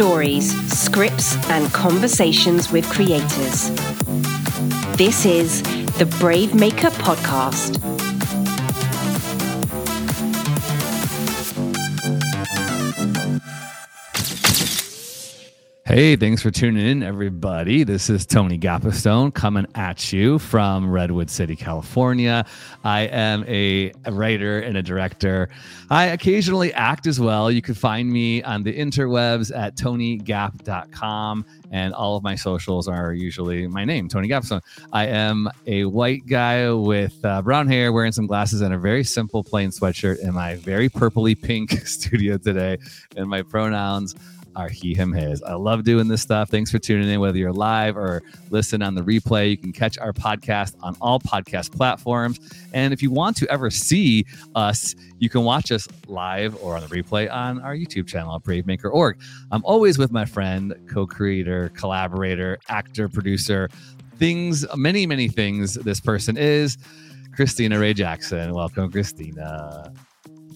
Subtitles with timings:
[0.00, 3.68] stories, scripts, and conversations with creators.
[4.96, 5.62] This is
[5.98, 7.89] the Brave Maker Podcast.
[15.90, 17.82] Hey, thanks for tuning in, everybody.
[17.82, 22.46] This is Tony Gapastione coming at you from Redwood City, California.
[22.84, 25.48] I am a, writer and a director.
[25.90, 27.50] I occasionally act as well.
[27.50, 33.12] You can find me on the interwebs at tonygapp.com, and all of my socials are
[33.12, 34.62] usually my name, Tony Gapastione.
[34.92, 39.02] I am a white guy with uh, brown hair, wearing some glasses, and a very
[39.02, 42.78] simple plain sweatshirt in my very purpley pink studio today.
[43.16, 44.14] And my pronouns
[44.56, 45.42] are he, him, his.
[45.42, 46.50] I love doing this stuff.
[46.50, 49.50] Thanks for tuning in, whether you're live or listen on the replay.
[49.50, 52.40] You can catch our podcast on all podcast platforms.
[52.72, 56.82] And if you want to ever see us, you can watch us live or on
[56.82, 59.20] the replay on our YouTube channel BraveMaker.org.
[59.50, 63.68] I'm always with my friend, co creator, collaborator, actor, producer,
[64.16, 66.76] things, many, many things this person is.
[67.34, 68.52] Christina Ray Jackson.
[68.52, 69.92] Welcome, Christina.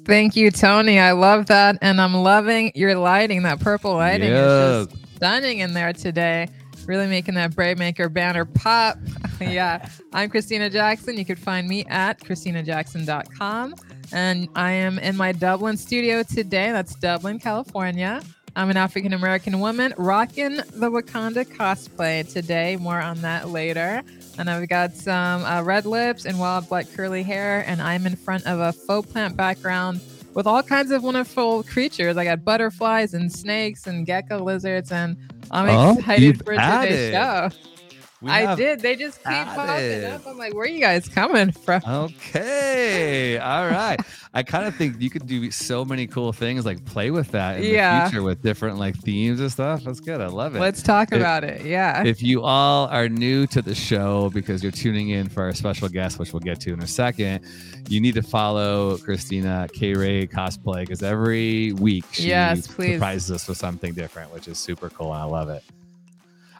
[0.05, 0.99] Thank you, Tony.
[0.99, 1.79] I love that.
[1.81, 3.43] And I'm loving your lighting.
[3.43, 4.87] That purple lighting yes.
[4.87, 6.49] is just stunning in there today.
[6.87, 8.99] Really making that Brave Maker banner pop.
[9.41, 9.89] yeah.
[10.13, 11.17] I'm Christina Jackson.
[11.17, 13.75] You can find me at ChristinaJackson.com.
[14.13, 16.71] And I am in my Dublin studio today.
[16.73, 18.21] That's Dublin, California.
[18.57, 22.77] I'm an African American woman rocking the Wakanda cosplay today.
[22.77, 24.03] More on that later.
[24.39, 27.65] And I've got some uh, red lips and wild black curly hair.
[27.67, 30.01] And I'm in front of a faux plant background
[30.35, 32.17] with all kinds of wonderful creatures.
[32.17, 34.93] I got butterflies and snakes and gecko lizards.
[34.93, 35.17] And
[35.51, 37.51] I'm oh, excited for today's show.
[38.33, 38.81] I did.
[38.81, 40.27] They just keep popping up.
[40.27, 41.83] I'm like, where are you guys coming from?
[41.87, 43.39] Okay.
[43.39, 43.99] All right.
[44.33, 47.59] I kind of think you could do so many cool things, like play with that
[47.59, 48.05] in yeah.
[48.05, 49.85] the future with different like themes and stuff.
[49.85, 50.21] That's good.
[50.21, 50.61] I love it.
[50.61, 51.65] Let's talk if, about it.
[51.65, 52.03] Yeah.
[52.03, 55.89] If you all are new to the show because you're tuning in for our special
[55.89, 57.45] guest, which we'll get to in a second,
[57.89, 63.49] you need to follow Christina K Ray cosplay because every week she yes, surprises us
[63.49, 65.13] with something different, which is super cool.
[65.13, 65.63] And I love it.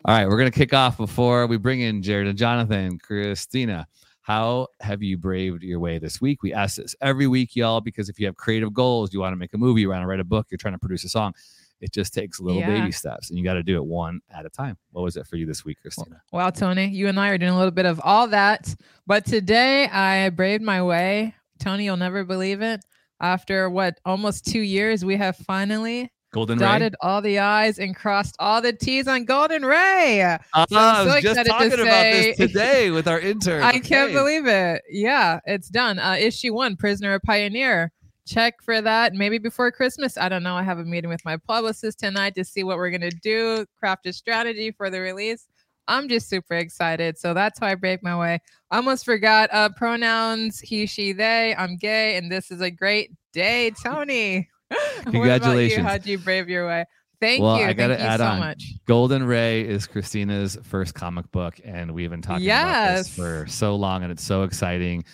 [0.07, 2.99] All right, we're going to kick off before we bring in Jared and Jonathan.
[2.99, 3.87] Christina,
[4.21, 6.43] how have you braved your way this week?
[6.43, 9.39] We ask this every week, y'all, because if you have creative goals, you want to
[9.39, 11.33] make a movie, you want to write a book, you're trying to produce a song,
[11.81, 12.81] it just takes little yeah.
[12.81, 14.77] baby steps and you got to do it one at a time.
[14.93, 16.21] What was it for you this week, Christina?
[16.33, 18.75] Well, Tony, you and I are doing a little bit of all that.
[19.07, 21.35] But today I braved my way.
[21.61, 22.85] Tony, you'll never believe it.
[23.23, 27.09] After what, almost two years, we have finally Golden dotted Ray?
[27.09, 30.21] all the I's and crossed all the T's on Golden Ray.
[30.21, 33.63] Uh, so I was so just talking to about this today with our intern.
[33.63, 34.83] I can't believe it.
[34.91, 36.01] Yeah, it's done.
[36.01, 37.93] Uh, issue one, Prisoner of Pioneer.
[38.27, 39.13] Check for that.
[39.13, 40.19] Maybe before Christmas.
[40.19, 40.57] I don't know.
[40.57, 43.65] I have a meeting with my publicist tonight to see what we're going to do,
[43.79, 45.47] craft a strategy for the release.
[45.87, 47.17] I'm just super excited.
[47.17, 48.41] So that's how I break my way.
[48.73, 51.55] I almost forgot uh, pronouns he, she, they.
[51.57, 54.49] I'm gay, and this is a great day, Tony.
[55.05, 55.87] Congratulations.
[55.87, 56.85] How'd you brave your way?
[57.21, 57.65] Thank well, you.
[57.65, 58.39] I got to add so on.
[58.41, 58.75] Much.
[58.87, 62.67] Golden Ray is Christina's first comic book, and we've been talking yes.
[62.67, 65.05] about this for so long, and it's so exciting.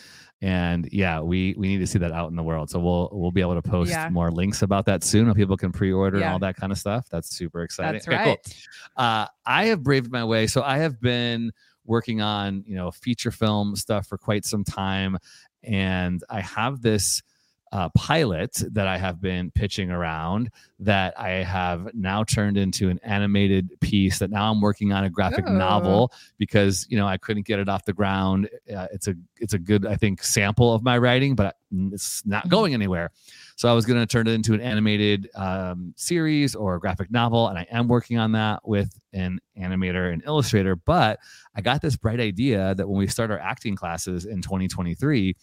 [0.43, 2.71] And yeah, we we need to see that out in the world.
[2.71, 4.09] So we'll we'll be able to post yeah.
[4.09, 6.25] more links about that soon, where people can pre-order yeah.
[6.25, 7.07] and all that kind of stuff.
[7.11, 7.93] That's super exciting.
[7.93, 8.39] That's okay, right.
[8.45, 9.05] Cool.
[9.05, 10.47] Uh, I have braved my way.
[10.47, 11.53] So I have been
[11.85, 15.19] working on you know feature film stuff for quite some time,
[15.63, 17.23] and I have this
[17.73, 20.51] uh, pilot that I have been pitching around
[20.81, 25.11] that I have now turned into an animated piece that now I'm working on a
[25.11, 25.53] graphic oh.
[25.53, 28.49] novel because you know I couldn't get it off the ground.
[28.75, 31.57] Uh, it's a it's a good I think sample of my writing, but
[31.93, 32.51] it's not mm-hmm.
[32.51, 33.11] going anywhere.
[33.55, 37.11] So I was going to turn it into an animated um, series or a graphic
[37.11, 40.77] novel, and I am working on that with an animator and illustrator.
[40.77, 41.21] But
[41.55, 45.37] I got this bright idea that when we start our acting classes in 2023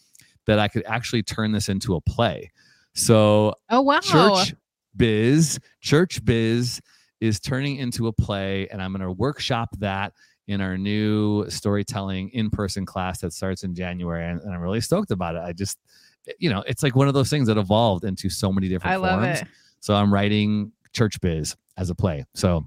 [0.47, 2.51] that I could actually turn this into a play.
[2.93, 4.55] So, oh wow, church
[4.95, 6.81] biz, church biz
[7.21, 10.13] is turning into a play, and I'm going to workshop that
[10.47, 15.11] in our new storytelling in-person class that starts in January, and, and, I'm really stoked
[15.11, 15.41] about it.
[15.41, 15.77] I just,
[16.39, 18.97] you know, it's like one of those things that evolved into so many different I
[18.97, 19.25] forms.
[19.25, 19.47] Love it.
[19.81, 22.25] So I'm writing church biz as a play.
[22.33, 22.65] So,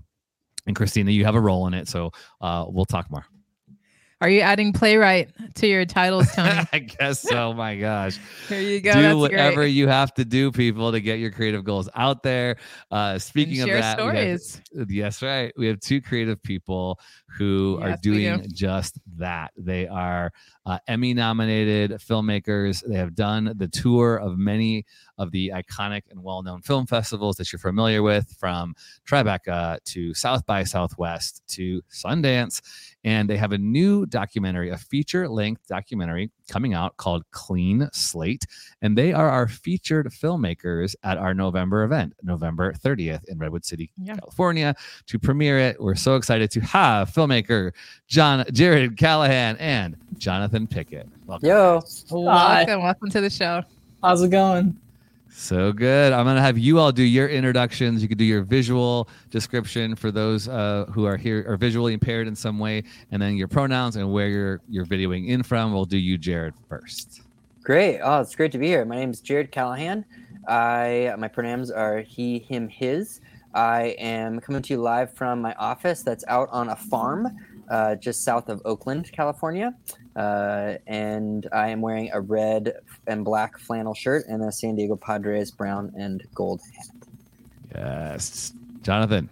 [0.67, 1.89] and Christina, you have a role in it.
[1.89, 2.11] So
[2.41, 3.25] uh, we'll talk more.
[4.23, 6.67] Are you adding playwright to your titles, Tony?
[6.73, 7.55] I guess so.
[7.55, 8.19] My gosh.
[8.49, 8.93] Here you go.
[8.93, 9.69] Do That's whatever great.
[9.69, 12.57] you have to do, people, to get your creative goals out there.
[12.91, 14.61] Uh, speaking of that, stories.
[14.77, 15.55] Have, yes, right.
[15.57, 17.01] We have two creative people
[17.39, 18.49] who yes, are doing do.
[18.49, 19.53] just that.
[19.57, 20.33] They are
[20.67, 22.85] uh, Emmy nominated filmmakers.
[22.87, 24.85] They have done the tour of many
[25.21, 28.75] of the iconic and well-known film festivals that you're familiar with, from
[29.07, 32.61] Tribeca to South by Southwest to Sundance
[33.05, 38.45] and they have a new documentary, a feature length documentary coming out called Clean Slate.
[38.83, 43.91] And they are our featured filmmakers at our November event, November 30th in Redwood City,
[44.03, 44.17] yeah.
[44.17, 44.75] California,
[45.07, 45.81] to premiere it.
[45.81, 47.73] We're so excited to have filmmaker
[48.07, 51.09] John Jared Callahan and Jonathan Pickett.
[51.27, 51.49] Welcome.
[51.49, 53.63] Yo, welcome, welcome to the show.
[54.03, 54.79] How's it going?
[55.33, 56.13] So good.
[56.13, 58.03] I'm going to have you all do your introductions.
[58.03, 62.27] You can do your visual description for those uh, who are here or visually impaired
[62.27, 62.83] in some way,
[63.13, 65.73] and then your pronouns and where you're you're videoing in from.
[65.73, 67.23] We'll do you, Jared, first.
[67.63, 68.01] Great.
[68.01, 68.85] Oh, it's great to be here.
[68.85, 70.05] My name is Jared Callahan.
[70.49, 73.21] I my pronouns are he, him, his.
[73.55, 77.37] I am coming to you live from my office that's out on a farm
[77.69, 79.75] uh, just south of Oakland, California.
[80.21, 82.75] Uh, and I am wearing a red
[83.07, 87.09] and black flannel shirt and a San Diego Padres brown and gold hat.
[87.75, 88.53] Yes.
[88.83, 89.31] Jonathan.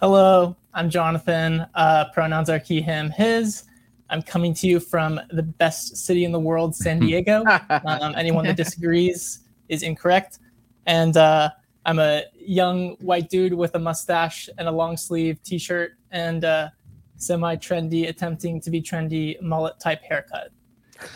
[0.00, 1.64] Hello, I'm Jonathan.
[1.76, 3.66] Uh, pronouns are he, him, his.
[4.08, 7.44] I'm coming to you from the best city in the world, San Diego.
[7.84, 10.40] um, anyone that disagrees is incorrect.
[10.86, 11.50] And uh,
[11.86, 16.44] I'm a young white dude with a mustache and a long sleeve t shirt and
[16.44, 16.70] uh,
[17.20, 20.50] semi trendy, attempting to be trendy mullet type haircut.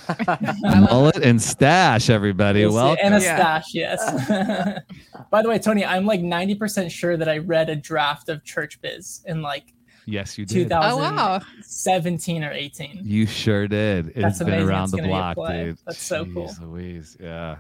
[0.91, 2.65] mullet and stash, everybody.
[2.67, 3.37] Well, and a yeah.
[3.37, 4.81] stash, yes.
[5.31, 8.81] By the way, Tony, I'm like 90% sure that I read a draft of Church
[8.81, 9.75] Biz in like
[10.07, 10.69] Yes, you did.
[10.69, 12.51] 2017 oh, wow.
[12.51, 13.01] or 18.
[13.05, 14.09] You sure did.
[14.09, 14.69] It's That's been amazing.
[14.69, 15.79] around it's the block, dude.
[15.87, 16.69] That's so Jeez cool.
[16.69, 17.17] Louise.
[17.19, 17.57] Yeah.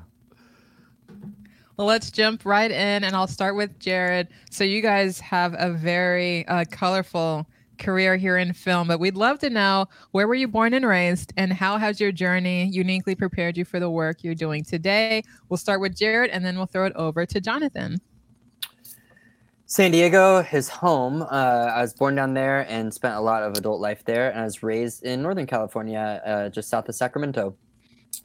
[1.76, 4.28] Well, let's jump right in, and I'll start with Jared.
[4.50, 7.46] So, you guys have a very uh, colorful
[7.78, 11.32] career here in film, but we'd love to know where were you born and raised
[11.36, 15.22] and how has your journey uniquely prepared you for the work you're doing today?
[15.48, 18.00] We'll start with Jared and then we'll throw it over to Jonathan.
[19.66, 21.22] San Diego is home.
[21.22, 21.26] Uh,
[21.74, 24.30] I was born down there and spent a lot of adult life there.
[24.30, 27.56] And I was raised in Northern California, uh, just south of Sacramento.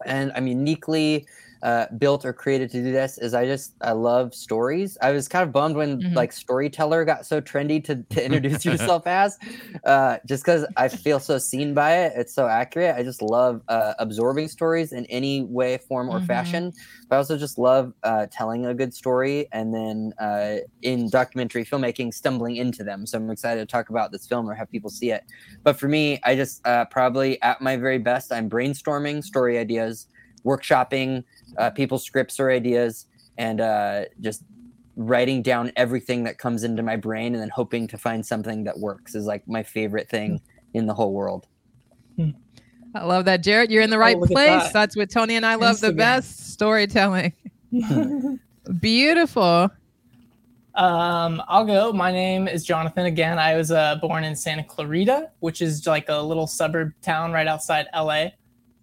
[0.06, 1.26] And I'm uniquely
[1.62, 4.98] uh, built or created to do this is I just I love stories.
[5.02, 6.14] I was kind of bummed when mm-hmm.
[6.14, 9.38] like storyteller got so trendy to, to introduce yourself as,
[9.84, 12.14] uh, just because I feel so seen by it.
[12.16, 12.96] It's so accurate.
[12.96, 16.28] I just love uh, absorbing stories in any way, form, or mm-hmm.
[16.28, 16.74] fashion.
[17.10, 21.66] But I also just love uh, telling a good story and then uh, in documentary
[21.66, 23.06] filmmaking, stumbling into them.
[23.06, 25.24] So I'm excited to talk about this film or have people see it.
[25.64, 30.08] But for me, I just uh, probably at my very best, I'm brainstorming story ideas
[30.46, 31.24] workshopping
[31.58, 33.06] uh, people's scripts or ideas
[33.38, 34.44] and uh, just
[34.96, 38.78] writing down everything that comes into my brain and then hoping to find something that
[38.78, 40.42] works is like my favorite thing
[40.74, 41.48] in the whole world.
[42.96, 43.72] I love that, Jared.
[43.72, 44.64] You're in the oh, right oh, place.
[44.64, 44.74] That.
[44.74, 45.82] That's what Tony and I love Instagram.
[45.82, 47.34] the best storytelling.
[48.82, 49.70] Beautiful.
[50.76, 51.92] Um, I'll go.
[51.94, 53.06] My name is Jonathan.
[53.06, 57.32] Again, I was uh, born in Santa Clarita, which is like a little suburb town
[57.32, 58.28] right outside LA.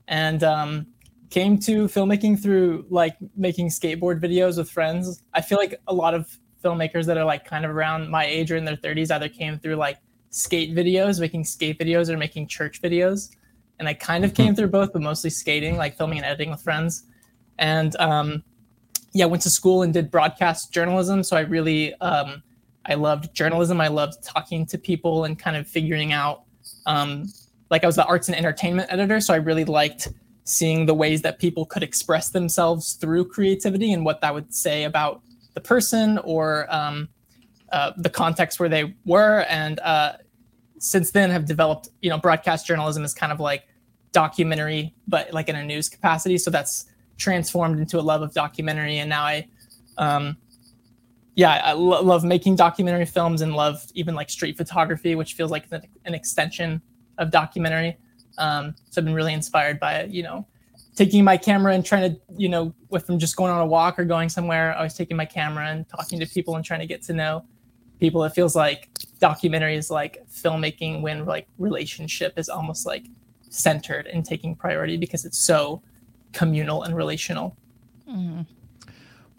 [0.08, 0.86] And um,
[1.30, 5.22] came to filmmaking through like making skateboard videos with friends.
[5.34, 8.50] I feel like a lot of filmmakers that are like kind of around my age
[8.50, 9.98] or in their 30s either came through like
[10.30, 13.30] skate videos, making skate videos, or making church videos.
[13.78, 16.62] And I kind of came through both, but mostly skating, like filming and editing with
[16.62, 17.04] friends.
[17.58, 18.42] And um,
[19.12, 21.22] yeah, went to school and did broadcast journalism.
[21.22, 22.42] So I really um,
[22.86, 23.80] I loved journalism.
[23.80, 26.42] I loved talking to people and kind of figuring out.
[26.86, 27.26] Um,
[27.70, 30.08] like I was the arts and entertainment editor, so I really liked
[30.46, 34.84] seeing the ways that people could express themselves through creativity and what that would say
[34.84, 35.20] about
[35.54, 37.08] the person or um,
[37.72, 39.44] uh, the context where they were.
[39.48, 40.12] And uh,
[40.78, 43.64] since then, have developed, you know, broadcast journalism is kind of like
[44.12, 46.38] documentary, but like in a news capacity.
[46.38, 46.86] So that's
[47.18, 48.98] transformed into a love of documentary.
[48.98, 49.48] And now I,
[49.98, 50.36] um,
[51.34, 55.50] yeah, I lo- love making documentary films and love even like street photography, which feels
[55.50, 56.80] like an extension
[57.18, 57.98] of documentary.
[58.38, 60.10] Um, so I've been really inspired by it.
[60.10, 60.46] You know,
[60.94, 63.98] taking my camera and trying to, you know, with them just going on a walk
[63.98, 66.86] or going somewhere, I was taking my camera and talking to people and trying to
[66.86, 67.44] get to know
[68.00, 68.24] people.
[68.24, 73.06] It feels like documentary is like filmmaking when like relationship is almost like
[73.48, 75.82] centered and taking priority because it's so
[76.32, 77.56] communal and relational.
[78.08, 78.42] Mm-hmm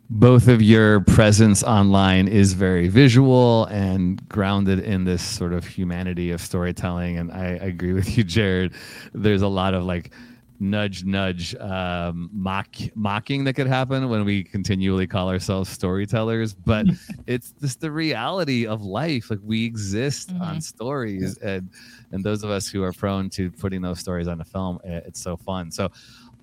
[0.10, 6.32] both of your presence online is very visual and grounded in this sort of humanity
[6.32, 7.18] of storytelling.
[7.18, 8.74] And I, I agree with you, Jared.
[9.14, 10.12] There's a lot of like
[10.60, 16.54] nudge, nudge, um, mock, mocking that could happen when we continually call ourselves storytellers.
[16.54, 16.88] But
[17.28, 19.30] it's just the reality of life.
[19.30, 20.42] Like we exist mm-hmm.
[20.42, 21.70] on stories, and
[22.12, 25.22] and those of us who are prone to putting those stories on a film, it's
[25.22, 25.70] so fun.
[25.72, 25.92] So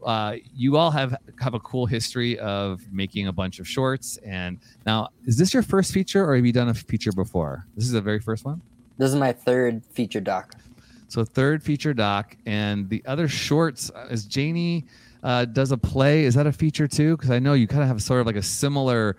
[0.03, 4.19] uh, you all have have a cool history of making a bunch of shorts.
[4.19, 7.67] And now, is this your first feature, or have you done a feature before?
[7.75, 8.61] This is the very first one.
[8.99, 10.55] This is my third feature doc.
[11.09, 14.85] So third feature doc, and the other shorts uh, is Janie
[15.23, 16.25] uh, does a play.
[16.25, 17.17] Is that a feature too?
[17.17, 19.17] Because I know you kind of have sort of like a similar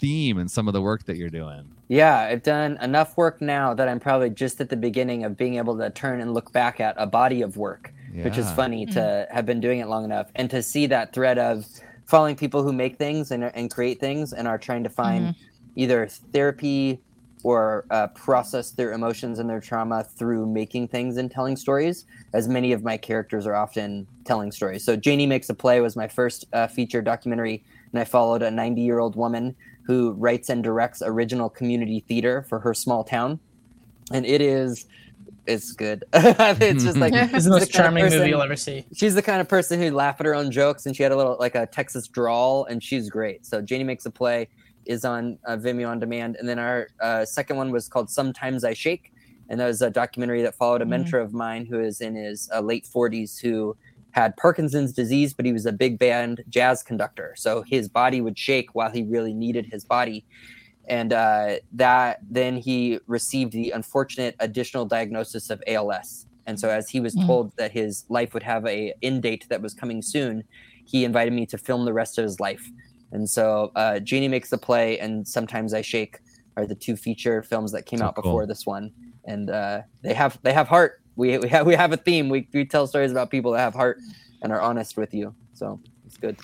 [0.00, 1.64] theme in some of the work that you're doing.
[1.88, 5.56] Yeah, I've done enough work now that I'm probably just at the beginning of being
[5.56, 8.24] able to turn and look back at a body of work, yeah.
[8.24, 8.94] which is funny mm-hmm.
[8.94, 11.66] to have been doing it long enough and to see that thread of
[12.06, 15.40] following people who make things and, and create things and are trying to find mm-hmm.
[15.76, 17.00] either therapy
[17.42, 22.48] or uh, process their emotions and their trauma through making things and telling stories, as
[22.48, 24.82] many of my characters are often telling stories.
[24.82, 28.50] So, Janie Makes a Play was my first uh, feature documentary, and I followed a
[28.50, 33.38] 90 year old woman who writes and directs original community theater for her small town.
[34.10, 34.86] And it is
[35.46, 36.04] it's good.
[36.12, 38.84] it's just like it's the most the charming person, movie you'll ever see.
[38.94, 41.16] She's the kind of person who'd laugh at her own jokes, and she had a
[41.16, 43.44] little like a Texas drawl, and she's great.
[43.44, 44.48] So Janie makes a play
[44.86, 46.36] is on uh, Vimeo on demand.
[46.36, 49.12] And then our uh, second one was called Sometimes I Shake.
[49.48, 50.90] And that was a documentary that followed a mm-hmm.
[50.90, 53.76] mentor of mine who is in his uh, late 40s who
[54.12, 57.34] had Parkinson's disease, but he was a big band jazz conductor.
[57.36, 60.24] So his body would shake while he really needed his body.
[60.88, 66.26] And uh, that then he received the unfortunate additional diagnosis of ALS.
[66.46, 67.26] And so as he was mm-hmm.
[67.26, 70.44] told that his life would have a end date that was coming soon,
[70.84, 72.70] he invited me to film the rest of his life.
[73.12, 76.18] And so uh, Janie makes the play, and sometimes I shake
[76.56, 78.46] are the two feature films that came so out before cool.
[78.46, 78.92] this one,
[79.24, 81.00] and uh, they have they have heart.
[81.16, 82.28] We we have we have a theme.
[82.28, 83.98] We we tell stories about people that have heart
[84.42, 85.34] and are honest with you.
[85.52, 86.36] So it's good.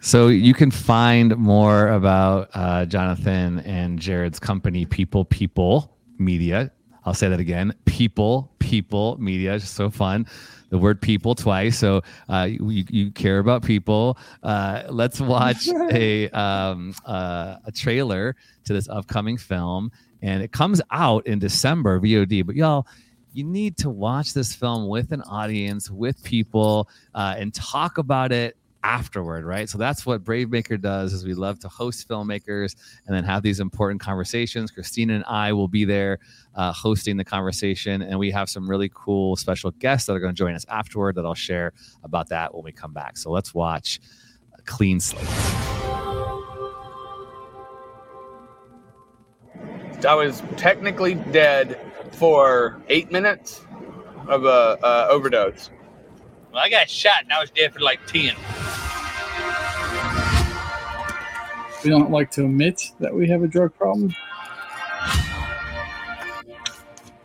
[0.00, 6.70] So you can find more about uh, Jonathan and Jared's company, People People Media.
[7.04, 7.74] I'll say that again.
[7.84, 9.54] People People Media.
[9.54, 10.26] It's so fun
[10.70, 11.78] the word people twice.
[11.78, 14.18] So uh, you, you care about people.
[14.42, 19.90] Uh, let's watch a um, uh, a trailer to this upcoming film,
[20.22, 22.44] and it comes out in December VOD.
[22.46, 22.86] But y'all.
[23.34, 28.32] You need to watch this film with an audience, with people, uh, and talk about
[28.32, 29.68] it afterward, right?
[29.68, 33.42] So that's what Brave Maker does is we love to host filmmakers and then have
[33.42, 34.70] these important conversations.
[34.70, 36.18] Christina and I will be there
[36.54, 40.34] uh, hosting the conversation, and we have some really cool special guests that are going
[40.34, 41.72] to join us afterward that I'll share
[42.04, 43.16] about that when we come back.
[43.16, 44.00] So let's watch
[44.64, 45.26] Clean Slate.
[50.04, 51.80] I was technically dead
[52.12, 53.62] for eight minutes
[54.28, 55.70] of a uh, overdose.
[56.52, 58.34] Well, I got shot and I was dead for like 10.
[61.84, 64.14] We don't like to admit that we have a drug problem.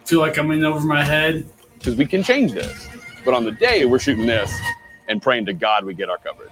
[0.06, 1.46] feel like I'm in over my head.
[1.80, 2.88] Because we can change this.
[3.26, 4.54] But on the day, we're shooting this
[5.08, 6.52] and praying to God we get our coverage.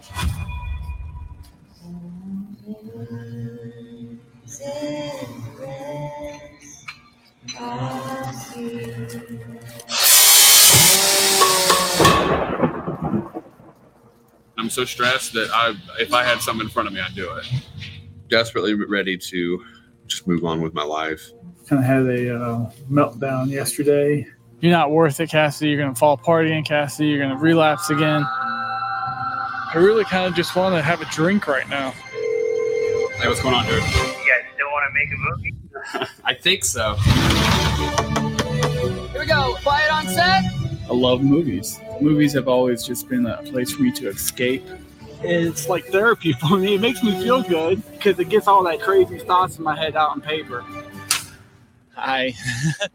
[14.58, 17.32] I'm so stressed that I, if I had something in front of me, I'd do
[17.36, 17.46] it.
[18.32, 19.66] Desperately ready to
[20.08, 21.32] just move on with my life.
[21.68, 24.26] Kind of had a uh, meltdown yesterday.
[24.62, 25.72] You're not worth it, Cassidy.
[25.72, 27.10] You're going to fall apart again, Cassidy.
[27.10, 28.24] You're going to relapse again.
[28.26, 31.92] I really kind of just want to have a drink right now.
[31.92, 33.76] Hey, what's going on, dude?
[33.76, 35.56] You guys still want to make a movie?
[36.24, 36.96] I think so.
[39.12, 39.58] Here we go.
[39.62, 40.46] Quiet on set.
[40.90, 41.82] I love movies.
[42.00, 44.66] Movies have always just been a place for me to escape.
[45.24, 46.76] It's like therapy for me.
[46.76, 49.96] It makes me feel good because it gets all that crazy thoughts in my head
[49.96, 50.64] out on paper.
[51.96, 52.34] Hi.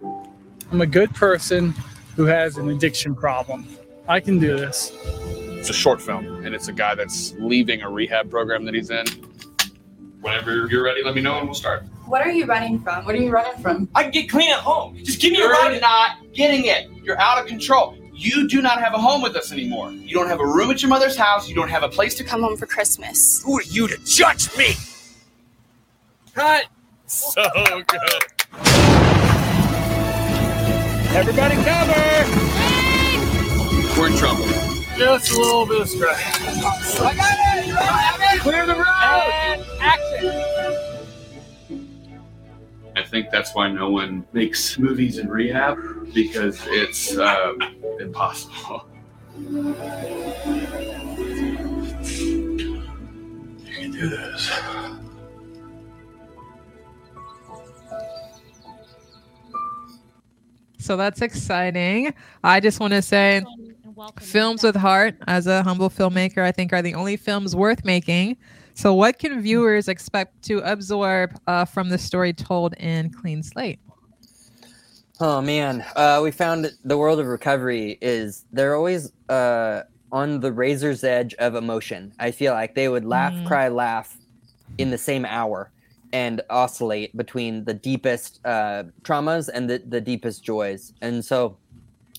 [0.73, 1.75] I'm a good person
[2.17, 3.67] who has an addiction problem.
[4.09, 4.93] I can do this.
[5.05, 8.91] It's a short film, and it's a guy that's leaving a rehab program that he's
[8.91, 9.07] in.
[10.21, 11.85] Whenever you're ready, let me know and we'll start.
[12.07, 13.05] What are you running from?
[13.05, 13.89] What are you running from?
[13.95, 14.97] I can get clean at home.
[15.03, 15.81] Just give me you're a ride.
[15.81, 16.89] not getting it.
[17.03, 17.97] You're out of control.
[18.19, 19.93] You do not have a home with us anymore.
[19.93, 21.51] You don't have a room at your mother's house.
[21.51, 23.43] You don't have a place to come home for Christmas.
[23.45, 24.75] Who are you to judge me?
[26.35, 26.65] Cut.
[27.05, 27.43] So
[27.87, 28.23] good.
[31.15, 31.93] Everybody cover.
[34.01, 34.47] We're in trouble.
[34.97, 36.99] Just a little bit of stress.
[36.99, 38.41] I got it.
[38.41, 38.87] Clear the road.
[38.87, 40.96] And action.
[42.97, 45.79] I think that's why no one makes movies in rehab
[46.15, 47.53] because it's uh,
[48.01, 48.89] impossible.
[53.77, 54.51] You can do this.
[60.79, 62.15] So that's exciting.
[62.43, 63.43] I just want to say
[64.21, 68.39] films with heart, as a humble filmmaker, I think are the only films worth making.
[68.77, 73.81] So, what can viewers expect to absorb uh, from the story told in Clean Slate?
[75.19, 80.53] Oh man, uh, we found the world of recovery is they're always uh, on the
[80.53, 82.13] razor's edge of emotion.
[82.19, 83.47] I feel like they would laugh, Mm.
[83.47, 84.19] cry, laugh
[84.77, 85.71] in the same hour,
[86.13, 90.93] and oscillate between the deepest uh, traumas and the, the deepest joys.
[91.01, 91.57] And so,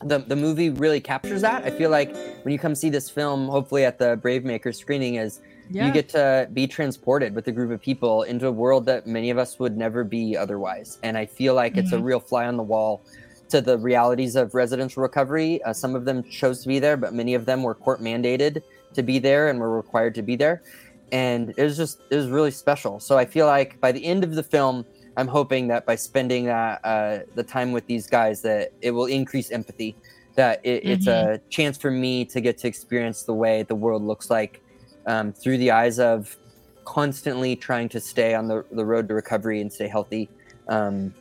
[0.03, 1.65] the the movie really captures that.
[1.65, 5.15] I feel like when you come see this film, hopefully at the Brave Maker screening,
[5.15, 5.87] is Yeah.
[5.87, 9.29] you get to be transported with a group of people into a world that many
[9.29, 10.97] of us would never be otherwise.
[11.03, 12.03] And I feel like it's a Mhm.
[12.03, 13.01] real fly on the wall
[13.49, 15.61] to the realities of residential recovery.
[15.63, 18.61] Uh, some of them chose to be there, but many of them were court mandated
[18.93, 20.61] to be there and were required to be there.
[21.11, 22.99] And it was just, it was really special.
[22.99, 26.45] So I feel like by the end of the film, I'm hoping that by spending
[26.45, 29.95] that, uh, the time with these guys, that it will increase empathy.
[30.35, 34.03] That it, it's a chance for me to get to experience the way the world
[34.03, 34.61] looks like
[35.07, 36.37] um, through the eyes of
[36.85, 40.29] constantly trying to stay on the, the road to recovery and stay healthy
[40.69, 41.13] um,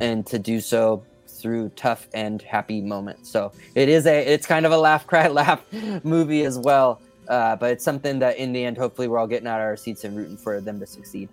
[0.00, 4.66] and to do so through tough and happy moments so it is a it's kind
[4.66, 5.62] of a laugh cry laugh
[6.04, 9.48] movie as well uh, but it's something that in the end hopefully we're all getting
[9.48, 11.28] out of our seats and rooting for them to succeed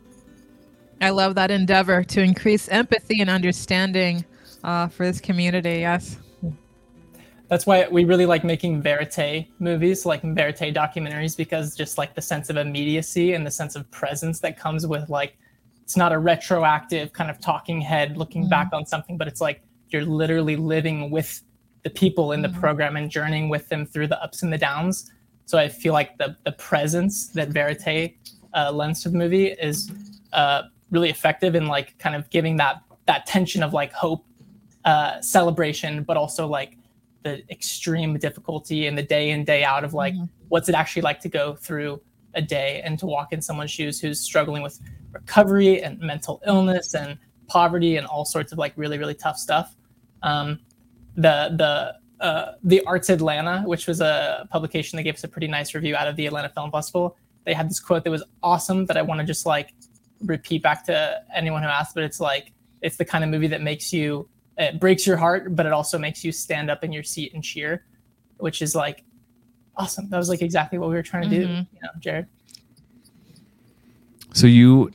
[1.00, 4.26] I love that endeavor to increase empathy and understanding
[4.64, 5.80] uh, for this community.
[5.80, 6.18] Yes.
[7.50, 12.22] That's why we really like making verite movies, like verite documentaries, because just like the
[12.22, 15.38] sense of immediacy and the sense of presence that comes with like
[15.82, 19.62] it's not a retroactive kind of talking head looking back on something, but it's like
[19.90, 21.42] you're literally living with
[21.84, 25.10] the people in the program and journeying with them through the ups and the downs.
[25.46, 28.18] So I feel like the the presence that verite
[28.54, 29.90] uh, lends to the movie is
[30.34, 34.26] uh, really effective in like kind of giving that that tension of like hope,
[34.84, 36.78] uh, celebration, but also like
[37.28, 40.14] the extreme difficulty and the day in day out of like
[40.48, 42.02] what's it actually like to go through
[42.34, 44.80] a day and to walk in someone's shoes who's struggling with
[45.12, 47.18] recovery and mental illness and
[47.48, 49.76] poverty and all sorts of like really really tough stuff.
[50.24, 50.60] Um,
[51.16, 55.48] the the uh, the arts atlanta which was a publication that gave us a pretty
[55.48, 58.88] nice review out of the atlanta film festival they had this quote that was awesome
[58.88, 59.76] that i want to just like
[60.22, 63.62] repeat back to anyone who asked but it's like it's the kind of movie that
[63.62, 67.04] makes you it breaks your heart, but it also makes you stand up in your
[67.04, 67.86] seat and cheer,
[68.38, 69.04] which is like
[69.76, 70.10] awesome.
[70.10, 71.68] That was like exactly what we were trying to do, Mhm.
[71.74, 72.28] you know, Jared.
[74.34, 74.92] So you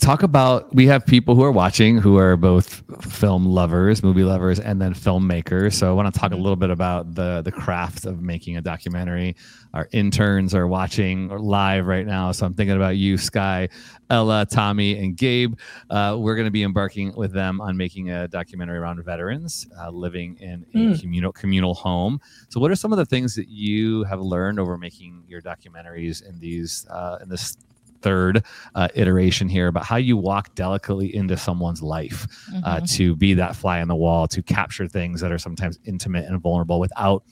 [0.00, 4.58] talk about we have people who are watching who are both film lovers, movie lovers,
[4.58, 5.74] and then filmmakers.
[5.74, 8.62] So I want to talk a little bit about the the craft of making a
[8.62, 9.36] documentary.
[9.74, 13.68] Our interns are watching live right now, so I'm thinking about you, Sky,
[14.08, 15.58] Ella, Tommy, and Gabe.
[15.90, 19.90] Uh, we're going to be embarking with them on making a documentary around veterans uh,
[19.90, 21.00] living in a Mm.
[21.00, 22.18] communal communal home.
[22.48, 26.26] So, what are some of the things that you have learned over making your documentaries
[26.26, 27.58] in these uh, in this
[28.06, 28.44] third
[28.76, 32.26] uh, iteration here about how you walk delicately into someone's life
[32.62, 32.96] uh, Mhm.
[32.96, 36.40] to be that fly on the wall, to capture things that are sometimes intimate and
[36.40, 37.24] vulnerable without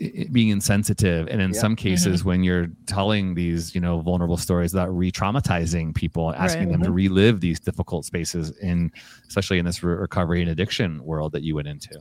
[0.00, 1.26] i- i- being insensitive.
[1.26, 1.60] And in Yeah.
[1.60, 6.72] some cases, when you're telling these, you know, vulnerable stories without re-traumatizing people, asking Right.
[6.74, 8.92] them to relive these difficult spaces in,
[9.26, 11.98] especially in this re- recovery and addiction world that you went into.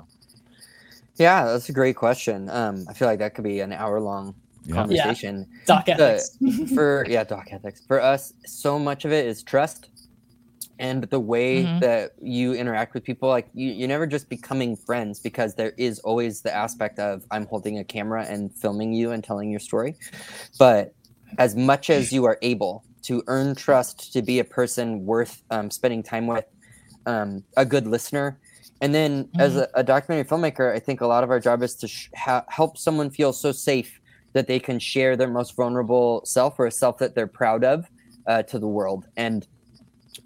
[1.19, 4.35] yeah that's a great question um, i feel like that could be an hour long
[4.67, 4.75] Yeah.
[4.75, 5.47] conversation.
[5.65, 6.37] Doc The- ethics.
[6.75, 7.81] for yeah doc ethics.
[7.87, 9.89] For us so much of it is trust
[10.79, 11.79] and the way Mhm.
[11.81, 13.29] that you interact with people.
[13.29, 17.47] Like you, you're never just becoming friends because there is always the aspect of i'm
[17.47, 19.95] holding a camera and filming you and telling your story.
[20.59, 20.93] But
[21.39, 25.71] as much as you are able to earn trust to be a person worth um,
[25.71, 26.45] spending time with
[27.05, 28.37] um, a good listener.
[28.81, 31.73] And then as a, a documentary filmmaker i think a lot of our job is
[31.75, 33.99] to sh- ha- help someone feel so safe
[34.37, 37.85] that they can share their most vulnerable self or a self that they're proud of
[38.27, 39.47] uh, to the world and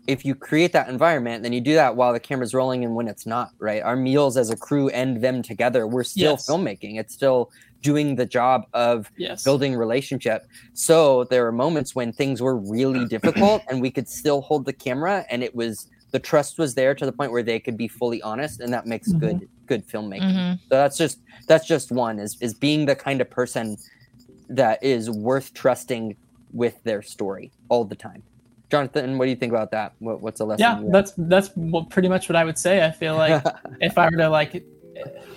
[0.07, 3.07] if you create that environment then you do that while the camera's rolling and when
[3.07, 6.45] it's not right our meals as a crew end them together we're still Yes.
[6.49, 7.49] filmmaking it's still
[7.83, 9.43] doing the job of yes.
[9.43, 10.41] building relationship
[10.73, 14.73] so there are moments when things were really difficult and we could still hold the
[14.73, 17.87] camera and it was the trust was there to the point where they could be
[17.87, 19.19] fully honest and that makes Mhm.
[19.19, 20.53] good good filmmaking Mhm.
[20.69, 23.77] so that's just that's just one is is being the kind of person
[24.55, 26.15] that is worth trusting
[26.53, 28.21] with their story all the time
[28.69, 31.49] jonathan what do you think about that what, what's a lesson yeah, that's that's
[31.89, 32.85] pretty much what I would say.
[32.85, 33.43] I feel like
[33.81, 34.63] if I were to like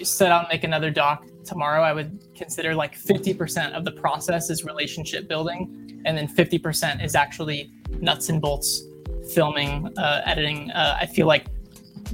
[0.02, 4.50] set out and make another doc tomorrow, I would consider like 50% of the process
[4.50, 8.82] is relationship building, and then 50% is actually nuts and bolts
[9.32, 10.70] filming, uh, editing.
[10.70, 11.46] Uh, I feel like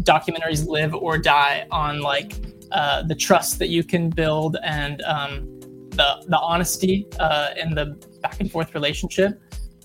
[0.03, 2.35] documentaries live or die on like
[2.73, 5.60] uh, the trust that you can build and um,
[6.01, 7.87] the the honesty uh, in the
[8.23, 9.41] back and forth relationship.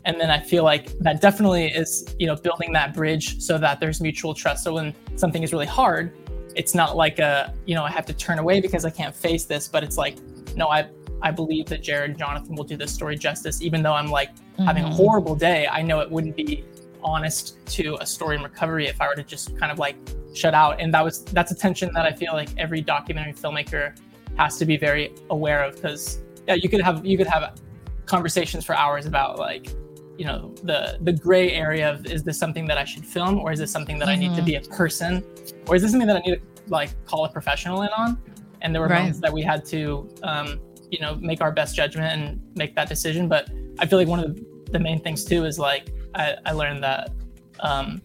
[0.05, 3.79] And then I feel like that definitely is you know building that bridge so that
[3.79, 4.63] there's mutual trust.
[4.63, 6.13] So when something is really hard,
[6.55, 9.45] it's not like a you know I have to turn away because I can't face
[9.45, 10.15] this, but it's like
[10.55, 10.89] no I
[11.21, 14.31] I believe that Jared and Jonathan will do this story justice, even though I'm like
[14.35, 14.63] mm-hmm.
[14.63, 14.95] having a mm-hmm.
[14.95, 15.67] horrible day.
[15.67, 16.63] I know it wouldn't be
[17.03, 19.95] honest to a story in recovery if I were to just kind of like
[20.33, 20.79] shut out.
[20.79, 23.97] And that was that's a tension that I feel like every documentary filmmaker
[24.37, 27.59] has to be very aware of because yeah, you could have you could have
[28.05, 29.73] conversations for hours about like
[30.17, 33.51] you know the the gray area of is this something that I should film or
[33.51, 34.23] is this something that mm-hmm.
[34.23, 34.73] I need to be a mm-hmm.
[34.73, 35.23] person
[35.67, 38.17] or is this something that I need to like call a professional in on?
[38.61, 38.99] And there were right.
[38.99, 42.87] moments that we had to um, you know make our best judgment and make that
[42.87, 43.27] decision.
[43.27, 46.51] But I feel like one of the, the main things too is like I, I
[46.51, 47.11] learned that
[47.59, 48.01] um,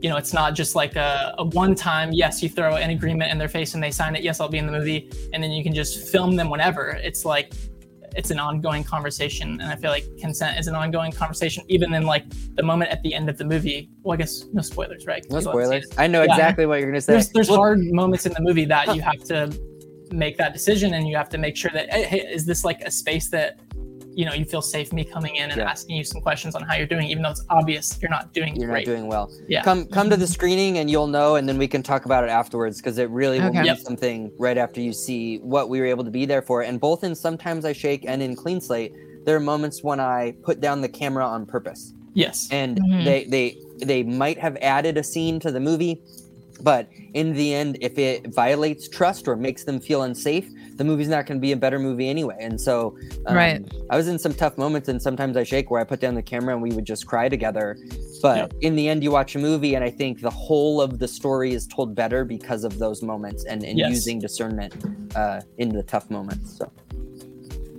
[0.00, 3.30] you know it's not just like a, a one time yes you throw an agreement
[3.30, 5.50] in their face and they sign it yes I'll be in the movie and then
[5.50, 6.98] you can just film them whenever.
[7.02, 7.52] It's like
[8.16, 12.04] it's an ongoing conversation and i feel like consent is an ongoing conversation even in
[12.04, 12.24] like
[12.56, 13.88] the moment at the end of the movie.
[14.02, 15.24] Well i guess no spoilers right?
[15.30, 15.86] No spoilers.
[15.98, 16.32] i know yeah.
[16.32, 17.12] exactly what you're gonna say.
[17.14, 19.52] There's, there's well, hard moments in the movie that you have to
[20.12, 22.90] make that decision and you have to make sure that hey, is this like a
[22.90, 23.60] space that
[24.14, 25.70] you know you feel safe me coming in and yeah.
[25.70, 28.56] asking you some questions on how you're doing even though it's obvious you're not doing
[28.56, 28.86] you're great.
[28.86, 31.68] not doing well yeah come come to the screening and you'll know and then we
[31.68, 33.62] can talk about it afterwards because it really will okay.
[33.62, 33.78] be yep.
[33.78, 37.04] something right after you see what we were able to be there for and both
[37.04, 38.92] in sometimes i shake and in clean slate
[39.24, 43.04] there are moments when i put down the camera on purpose yes and mm-hmm.
[43.04, 46.02] they they they might have added a scene to the movie
[46.62, 51.08] but in the end, if it violates trust or makes them feel unsafe, the movie's
[51.08, 52.36] not going to be a better movie anyway.
[52.40, 52.96] And so,
[53.26, 56.00] um, right, I was in some tough moments, and sometimes I shake where I put
[56.00, 57.76] down the camera and we would just cry together.
[58.22, 58.54] But yep.
[58.60, 61.52] in the end, you watch a movie, and I think the whole of the story
[61.52, 63.90] is told better because of those moments and, and yes.
[63.90, 64.74] using discernment
[65.14, 66.56] uh, in the tough moments.
[66.58, 66.72] So,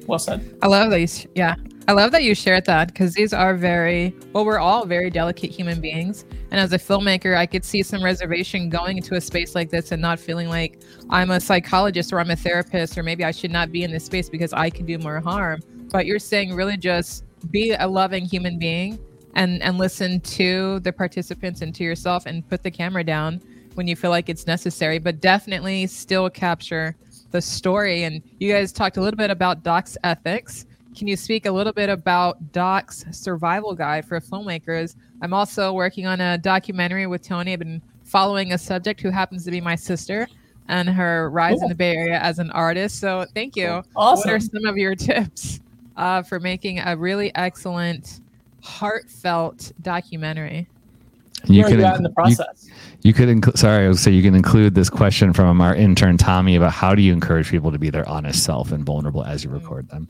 [0.08, 0.58] well said.
[0.62, 1.26] I love these.
[1.36, 1.56] Yeah,
[1.88, 5.52] I love that you shared that because these are very well, we're all very delicate
[5.52, 6.26] human beings.
[6.52, 9.92] And as a filmmaker, I could see some reservation going into a space like this
[9.92, 13.52] and not feeling like I'm a psychologist or I'm a therapist or maybe I should
[13.52, 15.62] not be in this space because I can do more harm.
[15.92, 19.00] But you're saying really just be a loving human being
[19.36, 23.42] and and listen to the participants and to yourself and put the camera down
[23.76, 26.96] when you feel like it's necessary, but definitely still capture
[27.32, 28.04] the story.
[28.04, 30.66] And you guys talked a little bit about Doc's ethics
[30.96, 34.96] can you speak a little bit about Doc's survival guide for filmmakers?
[35.22, 37.54] I'm also working on a documentary with Tony.
[37.54, 40.28] I've been following a subject who happens to be my sister
[40.68, 41.64] and her rise cool.
[41.64, 43.00] in the Bay Area as an artist.
[43.00, 43.84] So thank you.
[43.96, 44.30] Awesome.
[44.30, 45.62] What are some of your tips
[45.96, 48.20] uh, for making a really excellent,
[48.62, 50.68] heartfelt documentary?
[51.46, 52.68] You can in the process.
[52.68, 53.58] You, you could include.
[53.58, 56.96] Sorry, I would say you can include this question from our intern Tommy about how
[56.96, 60.08] do you encourage people to be their honest self and vulnerable as you record them.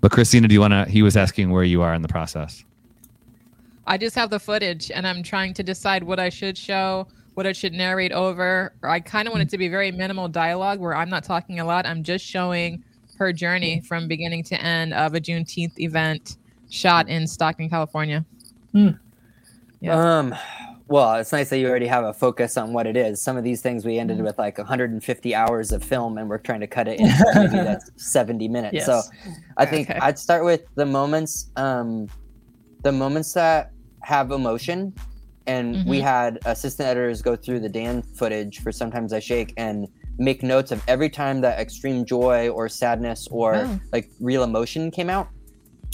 [0.00, 0.84] But Christina, do you want to?
[0.84, 2.64] He was asking where you are in the process.
[3.86, 7.46] I just have the footage, and I'm trying to decide what I should show, what
[7.46, 8.72] I should narrate over.
[8.82, 11.64] I kind of want it to be very minimal dialogue, where I'm not talking a
[11.64, 11.86] lot.
[11.86, 12.84] I'm just showing
[13.16, 16.36] her journey from beginning to end of a Juneteenth event
[16.70, 18.24] shot in Stockton, California.
[18.72, 18.90] Hmm.
[19.80, 20.18] Yeah.
[20.18, 20.34] Um,
[20.88, 23.20] well, it's nice that you already have a focus on what it is.
[23.20, 24.26] Some of these things we ended mm-hmm.
[24.26, 27.90] with like 150 hours of film, and we're trying to cut it into maybe that's
[27.96, 28.74] 70 minutes.
[28.74, 28.86] Yes.
[28.86, 29.02] So,
[29.56, 29.98] I think okay.
[30.00, 32.08] I'd start with the moments, um,
[32.82, 34.94] the moments that have emotion.
[35.46, 35.88] And mm-hmm.
[35.88, 40.42] we had assistant editors go through the Dan footage for Sometimes I Shake and make
[40.42, 43.80] notes of every time that extreme joy or sadness or oh.
[43.92, 45.28] like real emotion came out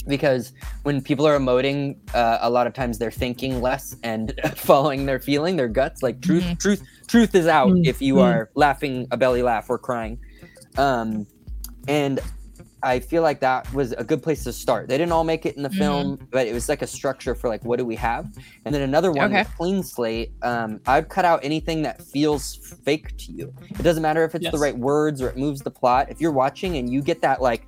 [0.07, 5.05] because when people are emoting uh, a lot of times they're thinking less and following
[5.05, 6.53] their feeling their guts like truth mm-hmm.
[6.55, 7.85] truth truth is out mm-hmm.
[7.85, 10.19] if you are laughing a belly laugh or crying
[10.77, 11.25] um,
[11.87, 12.19] and
[12.83, 15.55] i feel like that was a good place to start they didn't all make it
[15.55, 15.77] in the mm-hmm.
[15.79, 18.27] film but it was like a structure for like what do we have
[18.65, 19.49] and then another one okay.
[19.57, 24.23] clean slate um, i'd cut out anything that feels fake to you it doesn't matter
[24.23, 24.51] if it's yes.
[24.51, 27.41] the right words or it moves the plot if you're watching and you get that
[27.41, 27.67] like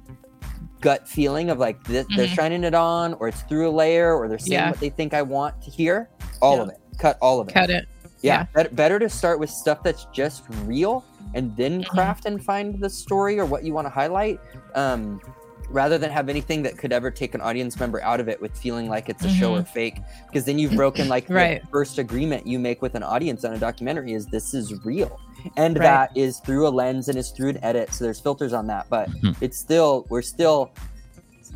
[0.81, 2.17] gut feeling of like this, mm-hmm.
[2.17, 4.69] they're shining it on or it's through a layer or they're saying yeah.
[4.69, 6.09] what they think I want to hear.
[6.41, 6.63] All yeah.
[6.63, 6.77] of it.
[6.97, 7.53] Cut all of it.
[7.53, 7.87] Cut it.
[8.21, 8.39] Yeah.
[8.39, 8.43] yeah.
[8.53, 11.95] Better, better to start with stuff that's just real and then mm-hmm.
[11.95, 14.39] craft and find the story or what you want to highlight.
[14.75, 15.21] Um,
[15.69, 18.57] rather than have anything that could ever take an audience member out of it with
[18.57, 19.39] feeling like it's a mm-hmm.
[19.39, 21.61] show or fake because then you've broken like right.
[21.61, 25.19] the first agreement you make with an audience on a documentary is this is real
[25.55, 25.83] and right.
[25.83, 28.85] that is through a lens and is through an edit so there's filters on that
[28.89, 29.31] but mm-hmm.
[29.43, 30.71] it's still we're still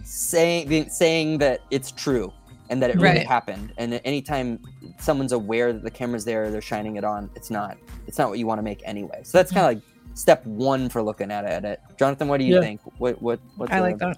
[0.04, 2.32] saying saying that it's true
[2.70, 3.28] and that it really right.
[3.28, 4.60] happened and anytime
[5.00, 8.40] someone's aware that the camera's there they're shining it on it's not it's not what
[8.40, 11.64] you want to make anyway so that's kind of like step one for looking at
[11.64, 11.80] it.
[11.98, 12.62] Jonathan, what do you Yeah.
[12.62, 12.82] think?
[12.98, 14.18] What what what's I like that.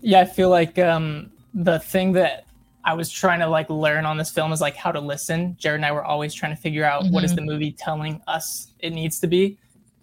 [0.00, 2.44] Yeah, I feel like um, the thing that
[2.84, 5.56] I was trying to like learn on this film is like how to listen.
[5.58, 8.72] Jared and I were always trying to figure out what is the movie telling us
[8.78, 9.58] it needs to be,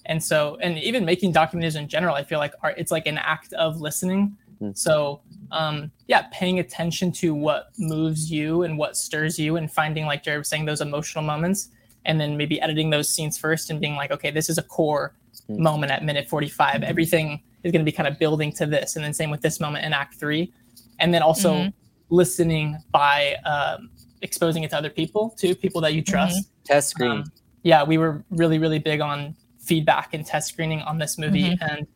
[0.05, 3.17] and so and even making documentaries in general, I feel like art it's like an
[3.17, 4.37] act of listening.
[4.61, 4.77] Mm.
[4.77, 10.05] So um, yeah, paying attention to what moves you and what stirs you, and finding
[10.05, 11.69] like Jared was saying those emotional moments,
[12.05, 15.13] and then maybe editing those scenes first and being like, okay, this is a core
[15.49, 15.57] Mm.
[15.57, 19.03] moment at minute 45 everything is going to be kind of building to this and
[19.05, 20.51] then same with this moment in act three
[20.99, 21.73] and then also Mhm.
[22.09, 23.89] Listening by um,
[24.21, 27.11] exposing it to other people to people that you trust test screen?
[27.11, 27.23] um,
[27.63, 31.87] yeah we were really really big on feedback and test screening on this movie and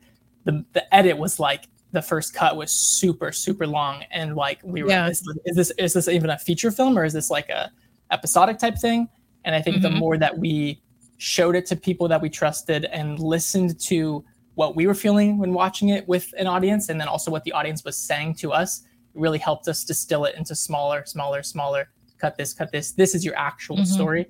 [0.45, 4.83] the, the edit was like the first cut was super super long and like we
[4.83, 5.07] were Yeah.
[5.09, 7.71] is, is this is this even a feature film or is this like a
[8.11, 9.07] episodic type thing
[9.45, 9.99] and i think the Mhm.
[9.99, 10.81] more that we
[11.17, 14.23] showed it to people that we trusted and listened to
[14.55, 17.51] what we were feeling when watching it with an audience and then also what the
[17.51, 18.88] audience was saying to us it
[19.19, 23.23] really helped us distill it into smaller smaller smaller cut this cut this this is
[23.25, 23.85] your actual Mhm.
[23.85, 24.25] story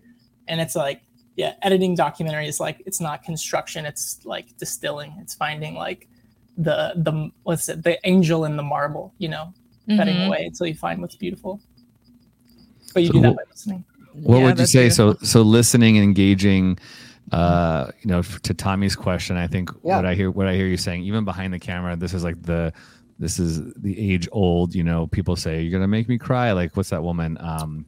[0.48, 1.02] and it's like
[1.36, 6.08] yeah editing documentary is like it's not construction it's like distilling it's finding like
[6.58, 9.54] the the what's it the angel in the marble you know
[9.98, 10.28] cutting Mhm.
[10.28, 11.60] away until you find what's beautiful
[12.94, 14.90] but you So do that by listening What Yeah, would you that's say?
[14.90, 16.80] So, so listening and engaging,
[17.32, 19.98] uh, you know, to Tommy's question, I think Yeah.
[19.98, 22.42] what I hear, what I hear you saying, even behind the camera, this is like
[22.42, 22.74] the,
[23.20, 26.54] this is the age old, you know, people say, you're going to make me cry.
[26.54, 27.38] Like, what's that woman?
[27.40, 27.86] Um,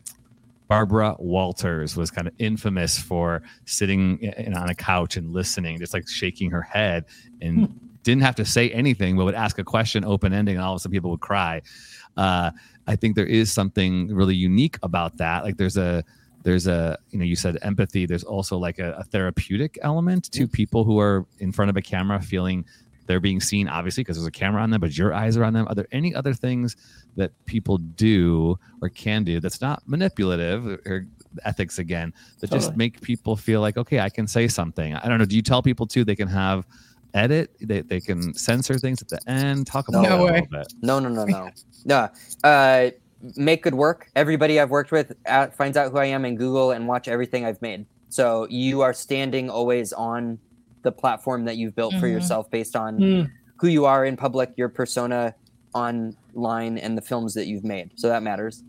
[0.68, 5.94] Barbara Walters was kind of infamous for sitting in, on a couch and listening, just
[5.94, 7.06] like shaking her head
[7.42, 10.74] and didn't have to say anything, but would ask a question, open ending, and all
[10.74, 11.62] of a sudden people would cry.
[12.18, 12.52] Uh,
[12.88, 15.44] I think there is something really unique about that.
[15.44, 16.04] Like there's a
[16.44, 18.06] there's a you know you said empathy.
[18.06, 21.82] There's also like a, a therapeutic element to people who are in front of a
[21.82, 22.66] camera feeling
[23.08, 25.54] they're being seen, obviously because there's a camera on them, but your eyes are on
[25.54, 25.68] them.
[25.68, 26.76] Are there any other things
[27.16, 31.08] that people do or can do that's not manipulative or
[31.44, 34.96] ethics again that just make people feel like okay, I can say something.
[34.96, 35.26] I don't know.
[35.26, 36.66] Do you tell people too they can have
[37.14, 40.32] edit they, they can censor things at the end talk about No that a way.
[40.32, 41.50] little bit No, no, no, no,
[41.86, 42.10] no.
[42.44, 42.92] Uh,
[43.36, 44.10] make good work.
[44.16, 47.46] Everybody I've worked with at, finds out who I am in Google and watch everything
[47.46, 47.86] I've made.
[48.10, 50.40] So you are standing always on
[50.84, 52.12] the platform that you've built for Mhm.
[52.14, 53.22] yourself based on Hmm.
[53.58, 55.34] who you are in public, your persona
[55.74, 57.92] online, and the films that you've made.
[57.96, 58.64] So that matters.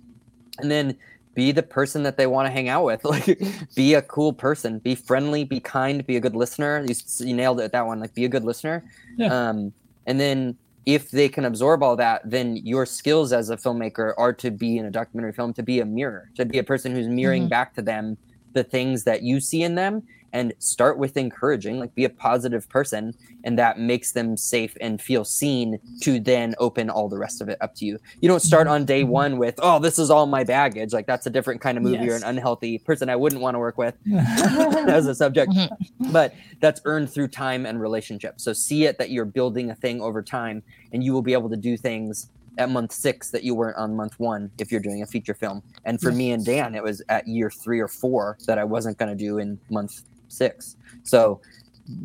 [0.60, 0.96] And then
[1.34, 3.02] be the person that they want to hang out with.
[3.04, 3.40] Like,
[3.74, 4.78] be a cool person.
[4.80, 5.44] Be friendly.
[5.44, 6.06] Be kind.
[6.06, 6.84] Be a good listener.
[6.86, 6.94] You,
[7.26, 7.72] you nailed it.
[7.72, 8.00] That one.
[8.00, 8.84] Like, be a good listener.
[9.16, 9.28] Yeah.
[9.48, 9.72] Um,
[10.06, 14.32] and then if they can absorb all that, then your skills as a filmmaker are
[14.34, 17.08] to be in a documentary film, to be a mirror, to be a person who's
[17.08, 17.50] mirroring Mhm.
[17.50, 18.16] back to them
[18.52, 22.68] the things that you see in them and start with encouraging, like be a positive
[22.68, 23.14] person,
[23.44, 27.48] and that makes them safe and feel seen to then open all the rest of
[27.48, 27.98] it up to you.
[28.20, 30.92] You don't start on day one with, oh, this is all my baggage.
[30.92, 33.58] Like that's a different kind of movie or an unhealthy person I wouldn't want to
[33.58, 35.52] work with as a subject.
[35.52, 36.12] Mhm.
[36.12, 38.40] But that's earned through time and relationship.
[38.40, 41.50] So see it that you're building a thing over time and you will be able
[41.50, 45.02] to do things at month six that you weren't on month one if you're doing
[45.02, 45.62] a feature film.
[45.84, 48.98] And for me and Dan, it was at year three or four that I wasn't
[48.98, 50.76] going to do in month six.
[51.02, 51.40] So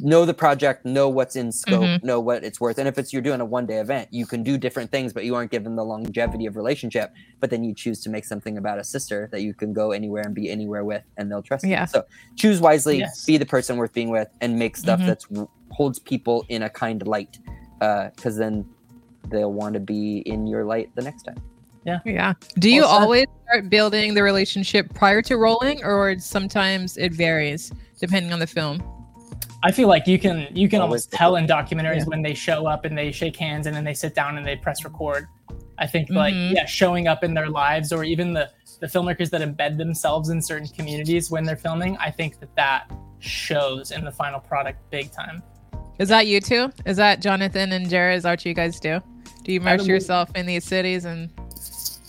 [0.01, 2.03] know the project, know what's in scope, Mhm.
[2.03, 2.79] know what it's worth.
[2.79, 5.23] And if it's you're doing a one day event, you can do different things, but
[5.23, 7.13] you aren't given the longevity of relationship.
[7.39, 10.23] But then you choose to make something about a sister that you can go anywhere
[10.25, 11.81] and be anywhere with, and they'll trust Yeah.
[11.81, 11.87] you.
[11.87, 13.23] So choose wisely, Yes.
[13.23, 15.07] be the person worth being with, and make stuff Mhm.
[15.07, 15.27] that's
[15.69, 17.37] holds people in a kind light.
[17.79, 18.65] Because then
[19.29, 21.37] they'll want to be in your light the next time.
[21.85, 21.99] Yeah.
[22.03, 22.33] Yeah.
[22.57, 23.01] Do you Well said.
[23.03, 28.47] always start building the relationship prior to rolling, or sometimes it varies depending on the
[28.47, 28.81] film?
[29.63, 32.05] I feel like you can you can Always almost tell in documentaries Yeah.
[32.05, 34.55] when they show up and they shake hands and then they sit down and they
[34.55, 35.27] press record.
[35.79, 36.53] I think like Mhm.
[36.53, 40.39] yeah, showing up in their lives or even the the filmmakers that embed themselves in
[40.41, 45.11] certain communities when they're filming, I think that that shows in the final product big
[45.11, 45.41] time.
[45.97, 46.71] Is that you too?
[46.85, 48.17] Is that Jonathan and Jared?
[48.17, 49.01] Is that what you guys do?
[49.43, 51.29] Do you immerse yourself in these cities and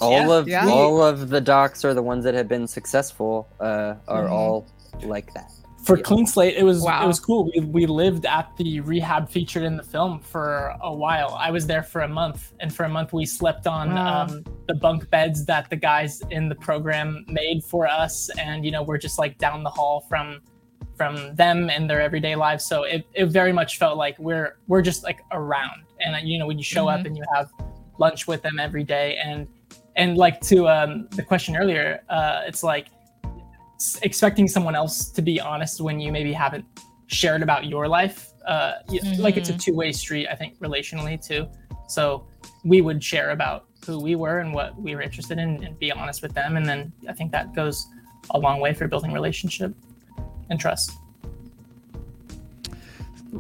[0.01, 0.31] All Yeah.
[0.31, 0.69] of Yeah.
[0.69, 4.31] all of the docs or the ones that have been successful uh, are Mhm.
[4.31, 4.65] all
[5.03, 5.51] like that.
[5.85, 5.97] For.
[5.97, 7.05] Clean Slate, it was Wow.
[7.05, 7.51] it was cool.
[7.55, 11.35] We, we lived at the rehab featured in the film for a while.
[11.39, 14.23] I was there for a month, and for a month we slept on Wow.
[14.25, 18.71] um, the bunk beds that the guys in the program made for us, and you
[18.71, 20.41] know we're just like down the hall from
[20.97, 22.65] from them and their everyday lives.
[22.65, 26.47] So it, it very much felt like we're we're just like around, and you know
[26.47, 27.07] when you show up Mhm.
[27.07, 27.51] and you have
[27.99, 29.47] lunch with them every day, and
[29.97, 32.89] and like to um, the question earlier, uh, it's like
[34.03, 36.65] expecting someone else to be honest when you maybe haven't
[37.07, 38.31] shared about your life.
[38.47, 39.61] Uh, y- Like it's a Mhm.
[39.61, 41.47] two way street, I think, relationally too.
[41.87, 42.27] So
[42.65, 45.93] we would share about who we were and what we were interested in and be
[45.93, 46.57] honest with them.
[46.57, 47.87] And then I think that goes
[48.31, 49.73] a long way for building relationship
[50.51, 50.91] and trust.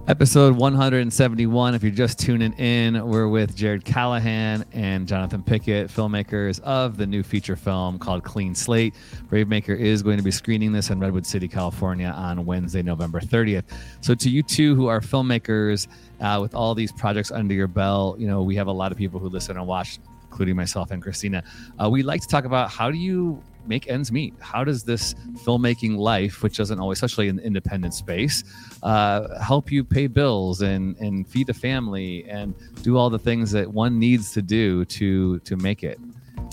[0.06, 1.74] Episode 171.
[1.74, 7.06] If you're just tuning in, we're with Jared Callahan and Jonathan Pickett, filmmakers of the
[7.06, 8.94] new feature film called Clean Slate.
[9.30, 13.64] Bravemaker is going to be screening this in Redwood City, California on Wednesday, November 30th.
[14.02, 15.88] So, to you two who are filmmakers
[16.20, 18.98] uh, with all these projects under your belt, you know, we have a lot of
[18.98, 21.42] people who listen and watch, including myself and Christina.
[21.82, 24.34] Uh, we like to talk about how do you make ends meet?
[24.40, 28.44] How does this filmmaking life, which doesn't always, especially in the independent space,
[28.82, 33.50] uh, help you pay bills and and feed the family and do all the things
[33.52, 35.98] that one needs to do to to make it?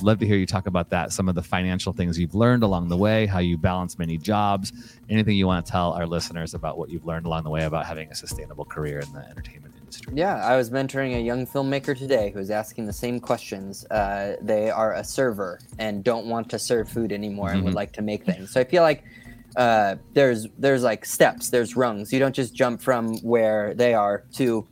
[0.01, 1.13] Love to hear you talk about that.
[1.13, 4.73] Some of the financial things you've learned along the way, how you balance many jobs.
[5.10, 7.86] Anything you want to tell our listeners about what you've learned along the way about
[7.86, 9.64] having a sustainable career in the entertainment
[10.14, 13.86] Yeah, I was mentoring a young filmmaker today who was asking the same questions.
[13.92, 17.78] Uh, they are a server and don't want to serve food anymore and would Mhm.
[17.78, 18.52] like to make things.
[18.52, 19.04] So I feel like
[19.58, 22.12] uh, there's there's like steps, there's rungs.
[22.12, 24.68] You don't just jump from where they are to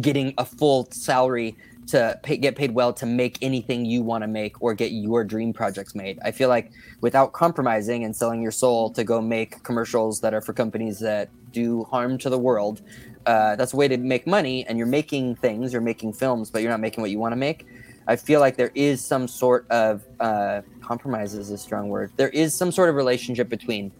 [0.00, 4.28] getting a full salary to pay, get paid well to make anything you want to
[4.28, 6.18] make or get your dream projects made.
[6.24, 10.40] I feel like without compromising and selling your soul to go make commercials that are
[10.40, 12.82] for companies that do harm to the world,
[13.26, 14.66] uh, that's a way to make money.
[14.66, 17.36] And you're making things, you're making films, but you're not making what you want to
[17.36, 17.66] make.
[18.06, 22.10] I feel like there is some sort of uh, compromise is a strong word.
[22.16, 23.92] There is some sort of relationship between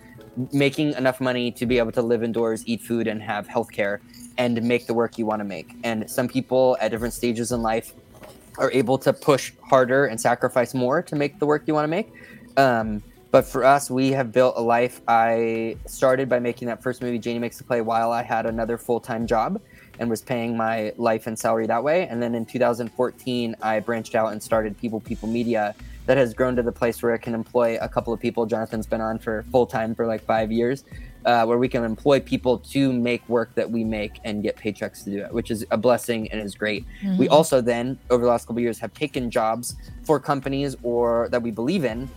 [0.52, 4.00] making enough money to be able to live indoors, eat food, and have health care
[4.38, 5.74] and make the work you want to make.
[5.84, 7.92] And some people at different stages in life
[8.58, 11.88] are able to push harder and sacrifice more to make the work you want to
[11.88, 12.12] make.
[12.56, 15.00] Um, but for us, we have built a life.
[15.06, 18.76] I started by making that first movie, Janie Makes a Play, while I had another
[18.76, 19.60] full time job
[19.98, 22.06] and was paying my life and salary that way.
[22.08, 25.74] And then in 2014, I branched out and started People People Media
[26.06, 28.46] that has grown to the place where it can employ a couple of people.
[28.46, 30.84] Jonathan's been on for full time for like five years,
[31.24, 35.04] uh, where we can employ people to make work that we make and get paychecks
[35.04, 36.84] to do it, which is a blessing and is great.
[37.18, 37.32] We Mhm.
[37.32, 41.42] also then, over the last couple of years, have taken jobs for companies or that
[41.42, 42.08] we believe in.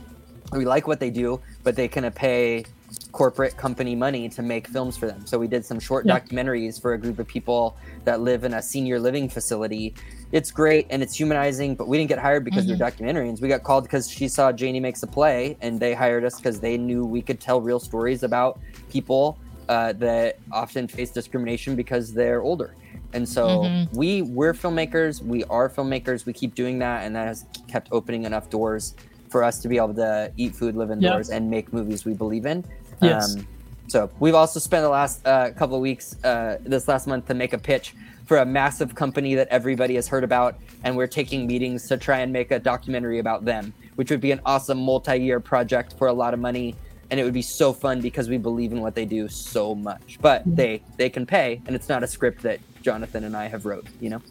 [0.56, 2.66] We like what they do, but they can pay
[3.12, 5.26] corporate company money to make films for them.
[5.26, 6.20] So we did some short Yeah.
[6.20, 9.94] documentaries for a group of people that live in a senior living facility.
[10.32, 13.40] It's great and it's humanizing, but we didn't get hired because we're documentarians.
[13.40, 16.60] We got called because she saw Janie makes a play, and they hired us because
[16.60, 19.38] they knew we could tell real stories about people
[19.70, 22.76] uh, that often face discrimination because they're older.
[23.14, 23.88] And so Mhm.
[23.94, 25.22] we we're filmmakers.
[25.24, 26.26] We are filmmakers.
[26.26, 28.94] We keep doing that, and that has kept opening enough doors
[29.34, 32.46] for us to be able to eat food, live indoors, and make movies we believe
[32.46, 32.64] in.
[33.02, 33.36] Yes.
[33.36, 33.48] Um,
[33.88, 37.34] so we've also spent the last uh, couple of weeks, uh, this last month, to
[37.34, 37.96] make a pitch
[38.28, 42.20] for a massive company that everybody has heard about, and we're taking meetings to try
[42.20, 46.14] and make a documentary about them, which would be an awesome multi-year project for a
[46.14, 46.76] lot of money,
[47.10, 50.20] and it would be so fun because we believe in what they do so much.
[50.22, 53.66] But they they can pay, and it's not a script that Jonathan and I have
[53.66, 53.88] wrote.
[54.00, 54.22] You know,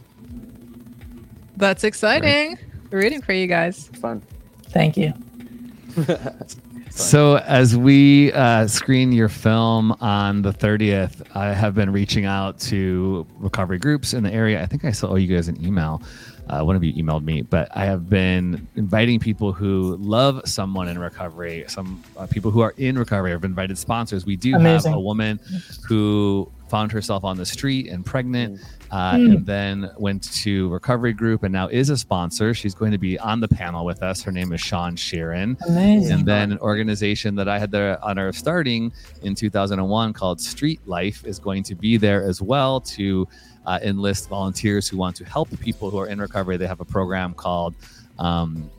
[1.57, 2.57] That's exciting.
[2.93, 3.89] We're rooting for you guys.
[3.89, 4.23] it's fun.
[4.73, 5.13] Thank you.
[6.95, 12.61] So, as we uh, screen your film on the 30th, I have been reaching out
[12.61, 14.63] to recovery groups in the area.
[14.63, 16.03] I think I owe you guys an email.
[16.49, 20.89] Uh, one of you emailed me, but I have been inviting people who love someone
[20.89, 23.33] in recovery, some uh, people who are in recovery.
[23.33, 24.27] I've invited sponsors.
[24.27, 24.91] We do Amazing.
[24.93, 25.39] have a woman
[25.89, 28.59] who found herself on the street and pregnant,
[28.91, 29.37] uh, Mm.
[29.37, 32.55] and then went to recovery group and now is a sponsor.
[32.55, 34.23] She's going to be on the panel with us.
[34.23, 35.57] Her name is Sean Sheeran.
[35.69, 36.13] Amazing.
[36.13, 40.81] And then an organization that I had the honor of starting in 2001 called Street
[40.87, 43.29] Life is going to be there as well to
[43.67, 46.57] uh, enlist volunteers who want to help people who are in recovery.
[46.57, 47.75] They have a program called.
[48.19, 48.71] Um,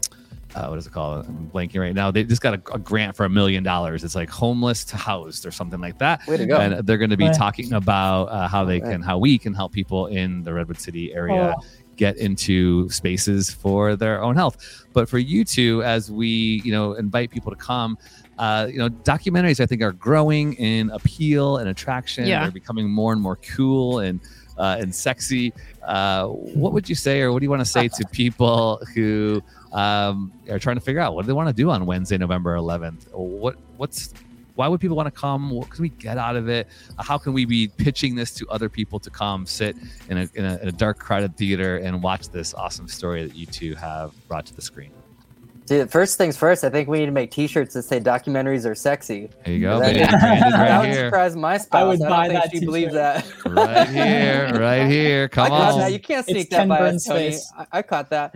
[0.55, 1.25] uh, what is it called?
[1.25, 2.11] I'm blanking right now.
[2.11, 4.03] They just got a, a grant for a million dollars.
[4.03, 6.27] It's like homeless to housed or something like that.
[6.27, 6.57] Way to go!
[6.57, 7.35] And they're going to be Right.
[7.35, 8.91] talking about uh, how they Right.
[8.91, 11.63] can, how we can help people in the Redwood City area Oh.
[11.95, 14.85] get into spaces for their own health.
[14.93, 17.97] But for you two, as we, you know, invite people to come,
[18.37, 22.27] uh, you know, documentaries I think are growing in appeal and attraction.
[22.27, 22.43] Yeah.
[22.43, 24.19] They're becoming more and more cool and
[24.57, 25.53] uh, and sexy.
[25.83, 29.41] Uh, what would you say, or what do you want to say to people who
[29.71, 32.55] um, are trying to figure out what do they want to do on Wednesday, November
[32.55, 33.11] 11th?
[33.13, 34.13] What what's
[34.55, 35.49] why would people want to come?
[35.49, 36.67] What can we get out of it?
[36.99, 39.75] How can we be pitching this to other people to come sit
[40.09, 43.35] in a, in a, in a dark, crowded theater and watch this awesome story that
[43.35, 44.91] you two have brought to the screen?
[45.65, 48.75] Dude, first things first, I think we need to make T-shirts that say "documentaries are
[48.75, 49.99] sexy." There you go, That, baby.
[50.11, 51.05] that right would here.
[51.07, 51.81] surprise my spouse.
[51.81, 53.23] I would I, buy don't think that she believes t-shirt.
[53.45, 53.45] that.
[53.53, 55.29] Right here, right here.
[55.29, 55.79] Come caught on.
[55.79, 55.91] that.
[55.93, 57.37] You can't It's sneak that by us, Tony.
[57.57, 58.35] I, I caught that.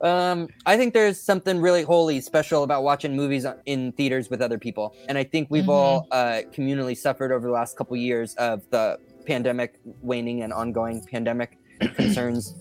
[0.00, 4.58] Um, I think there's something really holy, special about watching movies in theaters with other
[4.58, 8.62] people, and I think we've all uh, communally suffered over the last couple years of
[8.70, 11.58] the pandemic waning and ongoing pandemic
[11.94, 12.54] concerns,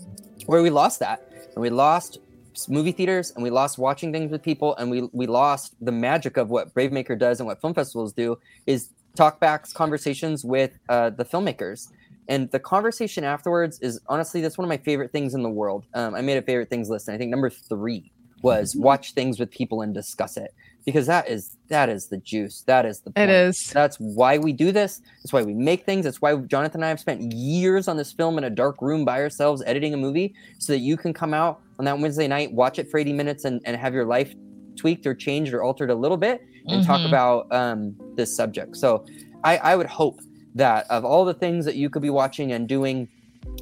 [0.48, 1.22] where we lost that,
[1.54, 2.20] and we lost s-
[2.68, 6.38] movie theaters, and we lost watching things with people, and we we lost the magic
[6.38, 11.10] of what Brave Maker does and what film festivals do is talkbacks, conversations with uh,
[11.10, 11.90] the filmmakers.
[12.30, 15.86] And the conversation afterwards is honestly that's one of my favorite things in the world.
[15.94, 19.40] Um, i made a favorite things list and i think number three was watch things
[19.40, 20.54] with people and discuss it
[20.88, 23.30] because that is that is the juice that is the It point.
[23.30, 23.70] is.
[23.74, 26.90] that's why we do this that's why we make things that's why jonathan and i
[26.90, 30.34] have spent years on this film in a dark room by ourselves editing a movie
[30.60, 33.44] so that you can come out on that wednesday night watch it for 80 minutes
[33.44, 34.34] and, and have your life
[34.78, 37.06] tweaked or changed or altered a little bit and talk Mhm.
[37.06, 39.06] about um, this subject so
[39.44, 40.20] I, I would hope
[40.56, 43.08] that of all the things that you could be watching and doing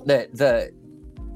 [0.05, 0.71] that the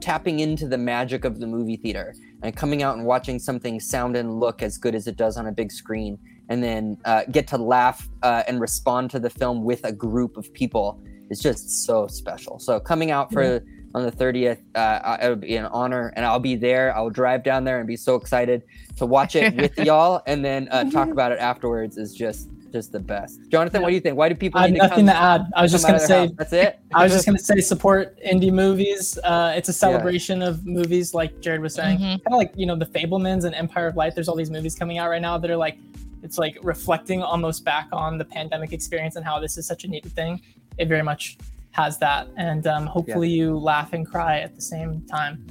[0.02, 4.16] tapping into the magic of the movie theater and coming out and watching something sound
[4.16, 6.18] and look as good as it does on a big screen
[6.50, 10.38] and then uh, get to laugh uh, and respond to the film with a group
[10.38, 12.60] of people is just so special.
[12.60, 13.64] So coming out for
[13.96, 16.96] on the 30th uh, it would be an honor and i'll be there.
[16.96, 18.64] I'll drive down there and be so excited
[18.98, 22.92] to watch it with y'all and then uh, talk about it afterwards is just just
[22.92, 25.06] the best jonathan what do you think why do people I have need to nothing
[25.08, 25.42] come to add.
[25.56, 26.36] I was just gonna say house?
[26.38, 29.18] that's it I was just gonna say support indie movies.
[29.24, 32.02] Uh, it's a celebration of movies, like Jared was saying, Mhm.
[32.24, 34.16] kind of like you know the Fabelmans and Empire of Light.
[34.16, 35.78] There's all these movies coming out right now that are like,
[36.24, 39.88] it's like reflecting almost back on the pandemic experience and how this is such a
[39.88, 40.42] needed thing.
[40.80, 41.38] It very much
[41.72, 45.46] has that, and um, hopefully you laugh and cry at the same time.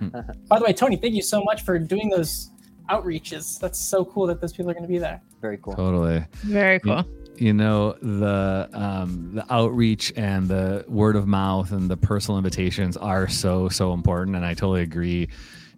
[0.48, 2.50] By the way, Tony, thank you so much for doing those
[2.90, 3.58] outreaches.
[3.58, 5.20] That's so cool that those people are going to be there.
[5.40, 6.24] very cool totally.
[6.44, 7.04] Very cool.
[7.36, 12.96] you know the um the outreach and the word of mouth and the personal invitations
[12.96, 15.26] are so so important and i totally agree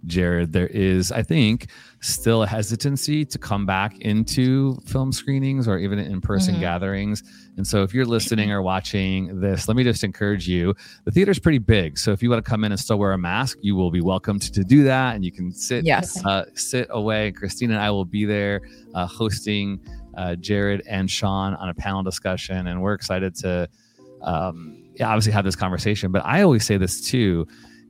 [0.04, 5.78] jared there is i think still a hesitancy to come back into film screenings or
[5.78, 6.60] even in-person Mhm.
[6.60, 7.22] gatherings
[7.56, 10.74] and so if you're listening or watching this let me just encourage you
[11.04, 13.18] the theater's pretty big so if you want to come in and still wear a
[13.18, 16.24] mask you will be welcome to do that and you can sit Yes.
[16.24, 17.30] uh, sit away.
[17.32, 18.60] Christina and I will be there
[18.94, 19.80] uh, hosting
[20.16, 23.68] uh, Jared and Sean on a panel discussion, and we're excited to
[24.22, 26.12] um, obviously have this conversation.
[26.12, 27.46] But I always say this too: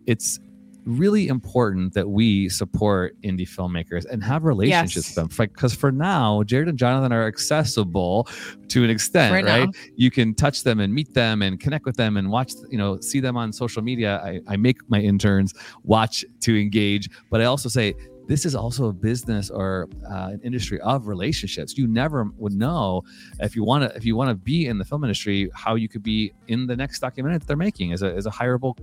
[0.06, 0.40] it's
[0.84, 5.16] really important that we support indie filmmakers and have relationships Yes.
[5.16, 5.48] with them.
[5.48, 8.28] Because for now, Jared and Jonathan are accessible
[8.68, 9.68] to an extent, For right?
[9.96, 13.00] You can touch them and meet them and connect with them and watch, you know,
[13.00, 14.20] see them on social media.
[14.24, 15.54] I, I make my interns
[15.84, 17.94] watch to engage, but I also say
[18.26, 21.76] this is also a business or uh, an industry of relationships.
[21.76, 23.02] You never would know
[23.40, 25.88] if you want to if you want to be in the film industry how you
[25.90, 28.78] could be in the next documentary that they're making as a as a hireable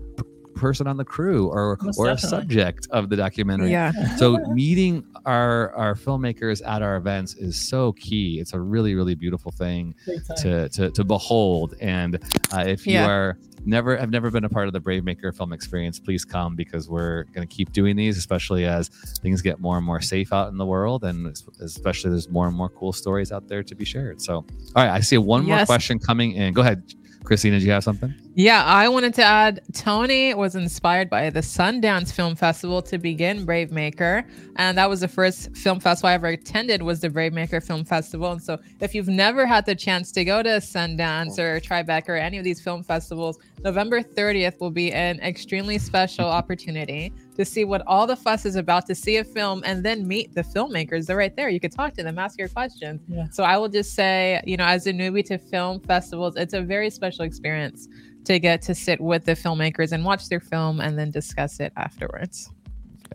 [0.55, 3.71] person on the crew or Most or a subject of the documentary.
[3.71, 3.91] Yeah.
[4.17, 8.39] So meeting our our filmmakers at our events is so key.
[8.39, 9.95] It's a really really beautiful thing
[10.37, 11.75] to to, to behold.
[11.81, 12.15] And
[12.53, 13.07] uh, if you Yeah.
[13.09, 16.55] are never have never been a part of the Brave Maker film experience, please come
[16.55, 18.89] because we're going to keep doing these, especially as
[19.21, 21.27] things get more and more safe out in the world, and
[21.61, 24.19] especially there's more and more cool stories out there to be shared.
[24.19, 24.45] So, all
[24.75, 26.53] right, I see one more question coming in.
[26.53, 26.81] Go ahead,
[27.23, 27.59] Christina.
[27.59, 28.13] Did you have something?
[28.33, 33.43] Yeah, I wanted to add Tony was inspired by the Sundance Film Festival to begin
[33.43, 34.25] Brave Maker.
[34.55, 37.83] And that was the first film festival I ever attended was the Brave Maker Film
[37.83, 38.31] Festival.
[38.31, 42.15] And so if you've never had the chance to go to Sundance or Tribeca or
[42.15, 46.37] any of these film festivals, November 30th will be an extremely special mm-hmm.
[46.37, 50.07] opportunity to see what all the fuss is about, to see a film and then
[50.07, 51.05] meet the filmmakers.
[51.05, 51.49] They're right there.
[51.49, 53.01] You could talk to them, ask your questions.
[53.09, 53.27] Yeah.
[53.31, 56.61] So I will just say, you know, as a newbie to film festivals, it's a
[56.61, 57.89] very special experience
[58.25, 61.73] to get to sit with the filmmakers and watch their film and then discuss it
[61.77, 62.49] afterwards.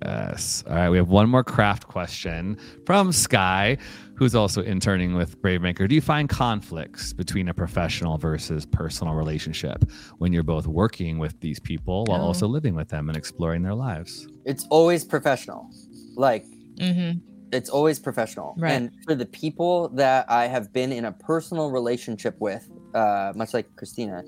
[0.05, 0.63] Yes.
[0.69, 0.91] All right.
[0.91, 3.79] We have one more craft question from Sky,
[4.15, 5.89] who's also interning with Brave Maker.
[5.89, 11.41] Do you find conflicts between a professional versus personal relationship when you're both working with
[11.41, 12.27] these people while Oh.
[12.27, 14.29] also living with them and exploring their lives?
[14.45, 15.69] it's always professional
[16.15, 16.45] like
[16.79, 17.19] Mm-hmm.
[17.53, 18.73] it's always professional Right.
[18.73, 22.69] and for the people that i have been in a personal relationship with
[23.01, 24.19] uh, much like christina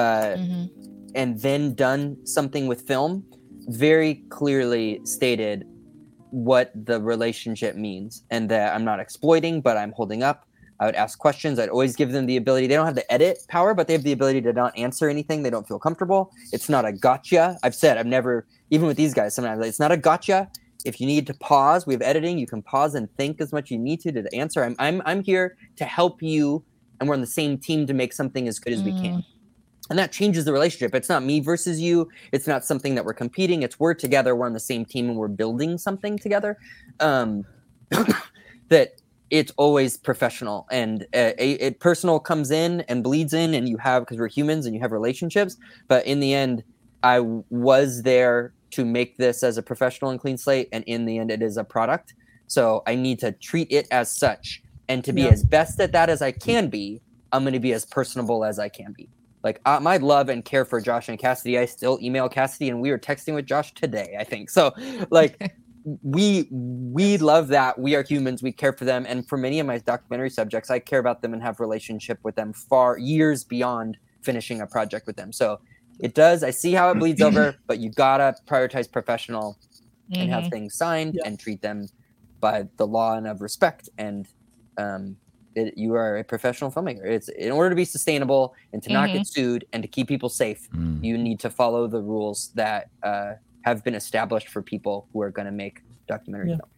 [0.00, 0.64] uh, Mm-hmm.
[1.20, 2.02] and then done
[2.36, 3.12] something with film
[3.86, 5.58] very clearly stated
[6.30, 10.38] what the relationship means and that i'm not exploiting but i'm holding up.
[10.80, 11.58] I would ask questions.
[11.58, 12.68] I'd always give them the ability.
[12.68, 15.42] They don't have the edit power but they have the ability to not answer anything.
[15.42, 16.22] They don't feel comfortable.
[16.52, 17.44] It's not a gotcha.
[17.64, 20.38] I've said i've never even with these guys sometimes it's not a gotcha.
[20.84, 22.38] If you need to pause, we have editing.
[22.38, 24.62] You can pause and think as much as you need to to answer.
[24.66, 25.46] I'm I'm I'm here
[25.80, 26.62] to help you,
[27.00, 29.24] and we're on the same team to make something as good as we can.
[29.90, 30.94] And that changes the relationship.
[30.94, 32.08] It's not me versus you.
[32.32, 33.62] It's not something that we're competing.
[33.62, 34.36] It's we're together.
[34.36, 36.58] We're on the same team, and we're building something together.
[37.00, 37.44] Um,
[38.68, 43.68] that it's always professional and uh, it, it personal comes in and bleeds in and
[43.68, 46.64] you have because we're humans and you have relationships but in the end
[47.02, 51.18] i was there to make this as a professional and clean slate and in the
[51.18, 52.14] end it is a product
[52.46, 55.28] so i need to treat it as such and to be Yeah.
[55.30, 58.58] as best at that as i can be i'm going to be as personable as
[58.58, 59.08] i can be.
[59.44, 62.80] Like uh, my love and care for josh and cassidy i still email cassidy and
[62.80, 64.50] we were texting with josh today i think.
[64.50, 64.72] So
[65.10, 65.52] like
[66.02, 67.78] we we love that.
[67.78, 68.42] We are humans.
[68.42, 69.06] We care for them.
[69.08, 72.34] And for many of my documentary subjects i care about them and have relationship with
[72.34, 75.32] them far years beyond finishing a project with them.
[75.32, 75.60] So
[76.00, 76.42] it does.
[76.42, 79.56] I see how it bleeds over but you gotta prioritize professional
[80.12, 80.50] and have Mhm.
[80.50, 81.86] things signed and treat them
[82.40, 84.26] by the law and of respect and
[84.78, 85.16] um
[85.54, 89.08] it, you are a professional filmmaker it's in order to be sustainable and to not
[89.08, 89.12] Mhm.
[89.14, 91.02] get sued and to keep people safe Mm.
[91.04, 95.30] you need to follow the rules that uh, have been established for people who are
[95.30, 96.56] going to make documentary Yeah.
[96.58, 96.70] film.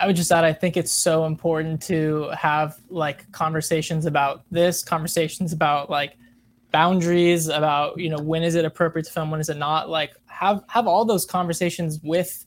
[0.00, 4.82] I would just add, I think it's so important to have like conversations about this,
[4.84, 6.16] conversations about like
[6.70, 9.88] boundaries, about you know when is it appropriate to film, when is it not.
[9.90, 12.44] Like have have all those conversations with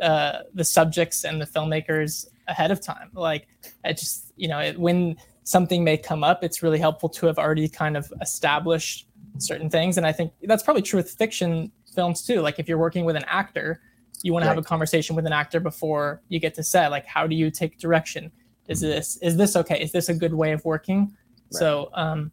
[0.00, 3.10] uh, the subjects and the filmmakers ahead of time.
[3.14, 3.48] Like
[3.84, 7.38] I just you know it, when something may come up, it's really helpful to have
[7.38, 12.24] already kind of established certain things, and I think that's probably true with fiction films
[12.24, 12.40] too.
[12.40, 13.80] Like if you're working with an actor
[14.22, 16.90] you want to have a conversation with an actor before you get to set.
[16.90, 18.30] Like how do you take direction?
[18.68, 19.80] Is this is this okay?
[19.82, 21.16] Is this a good way of working?
[21.50, 22.30] So um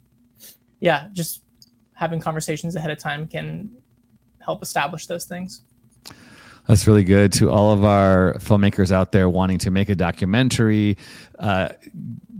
[0.80, 1.44] yeah just
[1.94, 3.70] having conversations ahead of time can
[4.40, 5.64] help establish those things
[6.70, 11.00] That's really good to all of our filmmakers out there wanting to make a documentary.
[11.40, 11.70] Uh,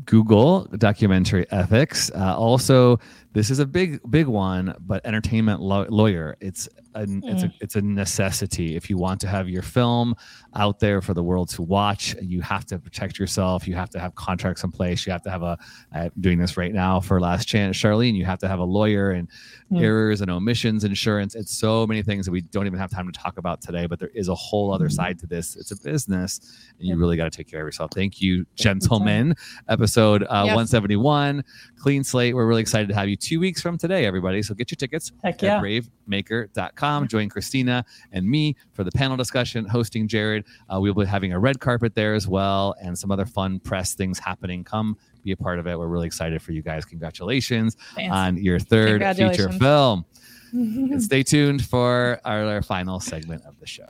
[0.06, 2.12] Google documentary ethics.
[2.14, 3.00] Uh, also,
[3.34, 6.36] this is a big, big one, but entertainment law- lawyer.
[6.40, 8.76] It's a, it's a, it's a necessity.
[8.76, 10.16] If you want to have your film
[10.56, 13.68] out there for the world to watch, you have to protect yourself.
[13.68, 15.06] You have to have contracts in place.
[15.06, 15.58] You have to have a.
[15.94, 18.16] I'm doing this right now for Last Chance, Charlene.
[18.16, 19.28] You have to have a lawyer and
[19.70, 19.78] Hmm.
[19.78, 21.36] errors and omissions insurance.
[21.36, 23.86] It's so many things that we don't even have time to talk about today.
[23.86, 25.56] But there is a whole other side to this.
[25.56, 26.40] It's a business,
[26.80, 27.92] and you really got to take care of yourself.
[27.94, 29.36] Thank you, gentlemen.
[29.68, 30.56] Episode uh, Yes.
[30.56, 31.44] 171,
[31.78, 32.34] clean slate.
[32.34, 34.42] We're really excited to have you two weeks from today, everybody.
[34.42, 37.08] So get your tickets heck at yeah bravemaker.com.
[37.08, 40.46] Join Christina and me for the panel discussion, hosting Jared.
[40.74, 43.94] Uh, we'll be having a red carpet there as well and some other fun press
[43.94, 44.64] things happening.
[44.64, 45.78] Come be a part of it.
[45.78, 46.86] We're really excited for you guys.
[46.86, 48.16] Congratulations Thanks.
[48.16, 50.06] on your third feature film.
[50.52, 53.86] and stay tuned for our, our final segment of the show.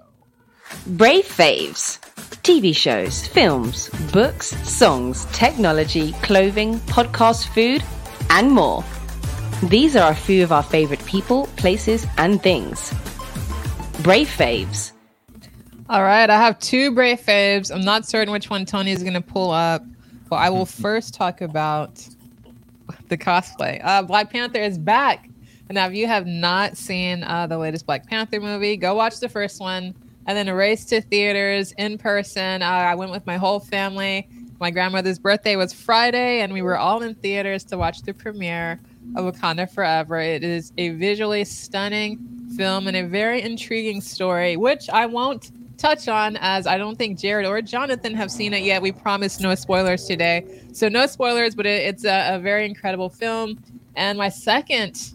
[0.85, 1.99] Brave Faves.
[2.43, 7.83] TV shows, films, books, songs, technology, clothing, podcast food,
[8.29, 8.83] and more.
[9.63, 12.93] These are a few of our favorite people, places, and things.
[14.01, 14.93] Brave Faves.
[15.89, 17.69] All right, I have two brave faves.
[17.73, 19.83] I'm not certain which one Tony is going to pull up,
[20.29, 22.07] but I will first talk about
[23.09, 23.81] the cosplay.
[23.83, 25.29] Uh, Black Panther is back.
[25.69, 29.27] Now, if you have not seen uh, the latest Black Panther movie, go watch the
[29.27, 29.93] first one
[30.25, 32.61] and then race to theaters in person.
[32.61, 34.29] Uh, I went with my whole family.
[34.59, 38.79] My grandmother's birthday was Friday, and we were all in theaters to watch the premiere
[39.15, 40.19] of Wakanda Forever.
[40.19, 42.19] It is a visually stunning
[42.55, 47.17] film and a very intriguing story, which I won't touch on as I don't think
[47.17, 48.81] Jared or Jonathan have seen it yet.
[48.81, 50.45] We promised no spoilers today.
[50.73, 53.63] So, no spoilers, but it, it's a, a very incredible film.
[53.95, 55.13] And my second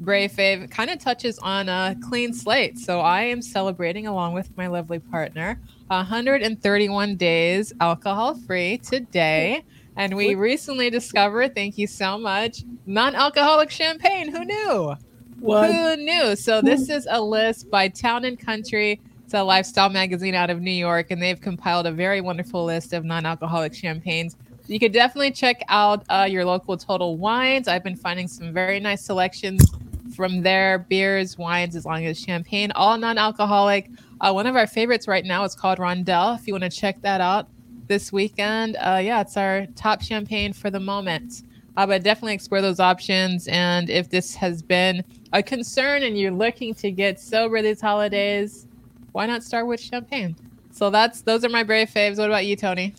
[0.00, 2.78] Brave Fave kind of touches on a clean slate.
[2.78, 9.64] So, I am celebrating along with my lovely partner 131 days alcohol free today.
[9.96, 14.28] And we recently discovered, thank you so much, non alcoholic champagne.
[14.28, 14.96] Who knew?
[15.38, 15.72] What?
[15.72, 16.36] Who knew?
[16.36, 19.00] So this is a list by Town and Country.
[19.24, 22.92] It's a lifestyle magazine out of New York, and they've compiled a very wonderful list
[22.92, 24.36] of non-alcoholic champagnes.
[24.66, 27.68] You could definitely check out uh, your local Total Wines.
[27.68, 29.70] I've been finding some very nice selections
[30.16, 33.90] from their beers, wines, as long as champagne, all non-alcoholic.
[34.20, 36.38] Uh, one of our favorites right now is called Rondell.
[36.38, 37.48] If you want to check that out
[37.86, 41.42] this weekend, uh, yeah, it's our top champagne for the moment.
[41.76, 43.48] Uh, but definitely explore those options.
[43.48, 48.66] And if this has been a concern and you're looking to get sober these holidays,
[49.12, 50.36] why not start with champagne?
[50.70, 52.18] So that's those are my brave faves.
[52.18, 52.94] What about you, Tony?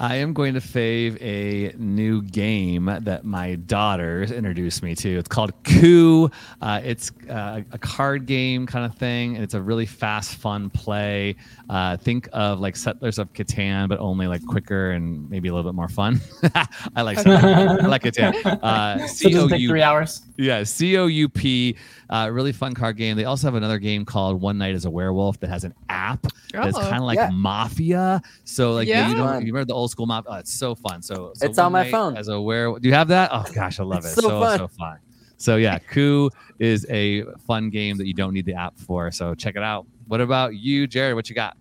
[0.00, 5.18] I am going to fave a new game that my daughters introduced me to.
[5.18, 6.30] It's called Coup.
[6.62, 10.70] Uh, it's uh, a card game kind of thing, and it's a really fast, fun
[10.70, 11.34] play.
[11.68, 15.68] Uh, think of like Settlers of Catan, but only like quicker and maybe a little
[15.68, 16.20] bit more fun.
[16.94, 18.34] I like I like Catan.
[18.62, 20.22] Uh, so it doesn't take three hours.
[20.36, 21.76] Yeah, C O U P.
[22.08, 23.16] Uh, really fun card game.
[23.16, 26.24] They also have another game called One Night as a Werewolf that has an app
[26.52, 26.80] that's Oh.
[26.80, 27.30] kind of like Yeah.
[27.32, 28.22] Mafia.
[28.44, 29.08] So like Yeah.
[29.10, 30.30] you don't you remember the old school Mafia?
[30.32, 31.02] Oh, it's so fun.
[31.02, 32.16] So, so It's on my phone.
[32.16, 33.30] As a werewolf, do you have that?
[33.32, 34.20] Oh gosh, I love It's it.
[34.22, 34.58] so So fun.
[34.58, 34.98] so fun.
[35.36, 39.10] So yeah, Coup is a fun game that you don't need the app for.
[39.10, 39.86] So check it out.
[40.06, 41.14] What about you, Jared?
[41.14, 41.56] What you got?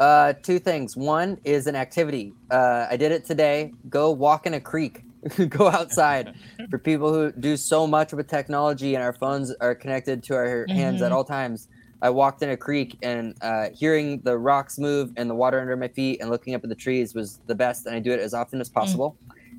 [0.00, 0.96] Uh, two things.
[0.96, 2.34] One is an activity.
[2.50, 3.72] Uh, I did it today.
[3.88, 5.02] Go walk in a creek.
[5.48, 6.34] Go outside.
[6.70, 10.66] For people who do so much with technology and our phones are connected to our
[10.68, 11.14] hands at Mhm.
[11.14, 11.68] all times.
[12.02, 15.76] I walked in a creek and uh, hearing the rocks move and the water under
[15.76, 17.86] my feet and looking up at the trees was the best.
[17.86, 19.16] And I do it as often as possible.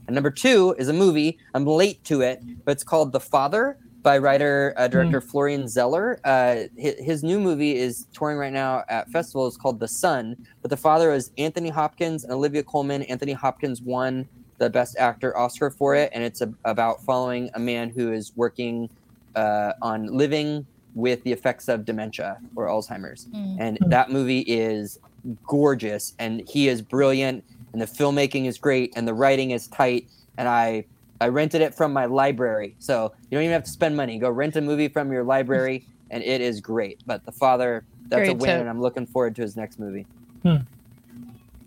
[0.08, 1.38] And number two is a movie.
[1.54, 6.20] I'm late to it, but it's called The Father by writer uh, director Florian Zeller.
[6.24, 10.38] Uh, his, his new movie is touring right now at festivals called The Sun.
[10.62, 13.02] But The Father is Anthony Hopkins and Olivia Colman.
[13.04, 14.28] Anthony Hopkins won
[14.60, 18.32] the Best Actor Oscar for it, and it's a, about following a man who is
[18.36, 18.90] working
[19.36, 20.66] uh, on living
[20.96, 23.26] with the effects of dementia or Alzheimer's.
[23.26, 23.58] Mm.
[23.60, 24.98] And that movie is
[25.46, 27.44] gorgeous, and he is brilliant,
[27.74, 30.08] and the filmmaking is great, and the writing is tight.
[30.38, 30.86] And I
[31.22, 34.18] I rented it from my library, so you don't even have to spend money.
[34.18, 37.02] Go rent a movie from your library, and it is great.
[37.06, 38.60] But The Father, that's a win, tip.
[38.62, 40.06] and I'm looking forward to his next movie.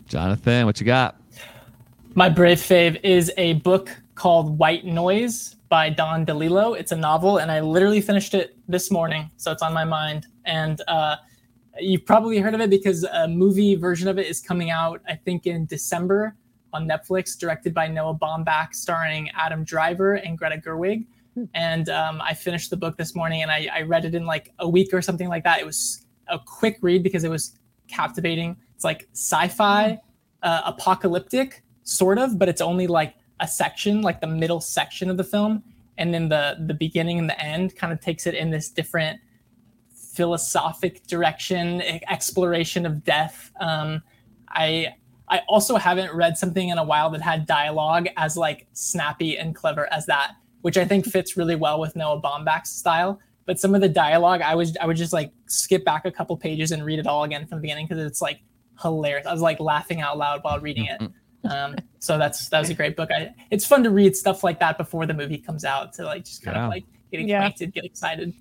[0.09, 1.20] Jonathan, what you got?
[2.14, 6.79] My brave fave is a book called White Noise by Don DeLillo.
[6.79, 10.27] It's a novel, and I literally finished it this morning, so it's on my mind.
[10.45, 11.16] And uh,
[11.81, 15.14] you've probably heard of it because a movie version of it is coming out, I
[15.14, 16.37] think, in December
[16.73, 21.07] on Netflix, directed by Noah Baumbach, starring Adam Driver and Greta Gerwig.
[21.55, 24.53] And um, I finished the book this morning, and I, I read it in like
[24.59, 25.61] a week or something like that.
[25.61, 28.57] It was a quick read because it was captivating.
[28.75, 29.99] It's like sci-fi,
[30.43, 35.16] uh, apocalyptic, sort of, but it's only like a section, like the middle section of
[35.16, 35.62] the film,
[35.99, 39.20] and then the the beginning and the end kind of takes it in this different
[40.18, 43.53] philosophic direction, exploration of death.
[43.61, 44.03] Um,
[44.49, 44.94] I
[45.28, 49.55] I also haven't read something in a while that had dialogue as like snappy and
[49.55, 50.32] clever as that,
[50.62, 53.20] which I think fits really well with Noah Baumbach's style.
[53.44, 56.36] But some of the dialogue, I was I would just like skip back a couple
[56.36, 58.40] pages and read it all again from the beginning because it's like
[58.80, 59.26] hilarious.
[59.26, 61.01] I was like laughing out loud while reading it.
[61.49, 63.11] Um, so that's that was a great book.
[63.12, 66.24] I, it's fun to read stuff like that before the movie comes out to like
[66.24, 66.64] just kind Yeah.
[66.64, 67.51] of like get Yeah.
[67.51, 68.32] get excited.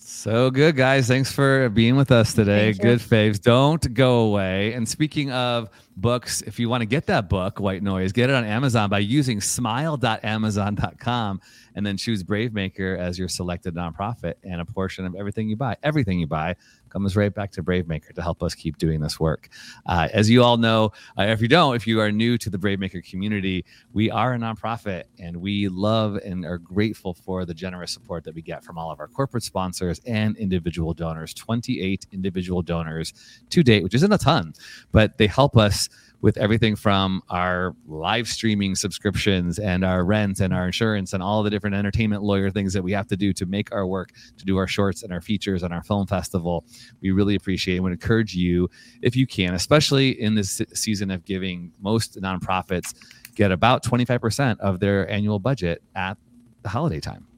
[0.00, 1.08] So good, guys.
[1.08, 2.72] Thanks for being with us today.
[2.72, 3.40] Good faves.
[3.40, 4.72] Don't go away.
[4.74, 8.36] And speaking of books, if you want to get that book, White Noise, get it
[8.36, 11.40] on Amazon by using smile.amazon.com
[11.74, 14.34] and then choose Brave Maker as your selected nonprofit.
[14.44, 16.54] And a portion of everything you buy, everything you buy,
[16.90, 19.48] comes right back to Bravemaker to help us keep doing this work.
[19.86, 22.58] Uh, as you all know, uh, if you don't, if you are new to the
[22.58, 27.92] Bravemaker community, we are a nonprofit and we love and are grateful for the generous
[27.92, 32.62] support that we get from all of our corporate sponsors and individual donors 28 individual
[32.62, 33.14] donors
[33.50, 34.52] to date, which isn't a ton,
[34.92, 35.88] but they help us
[36.20, 41.42] with everything from our live streaming subscriptions and our rent and our insurance and all
[41.42, 44.44] the different entertainment lawyer things that we have to do to make our work, to
[44.44, 46.64] do our shorts and our features and our film festival.
[47.00, 48.68] We really appreciate and would encourage you,
[49.02, 52.94] if you can, especially in this season of giving, most nonprofits
[53.34, 56.18] get about 25% of their annual budget at
[56.62, 57.28] the holiday time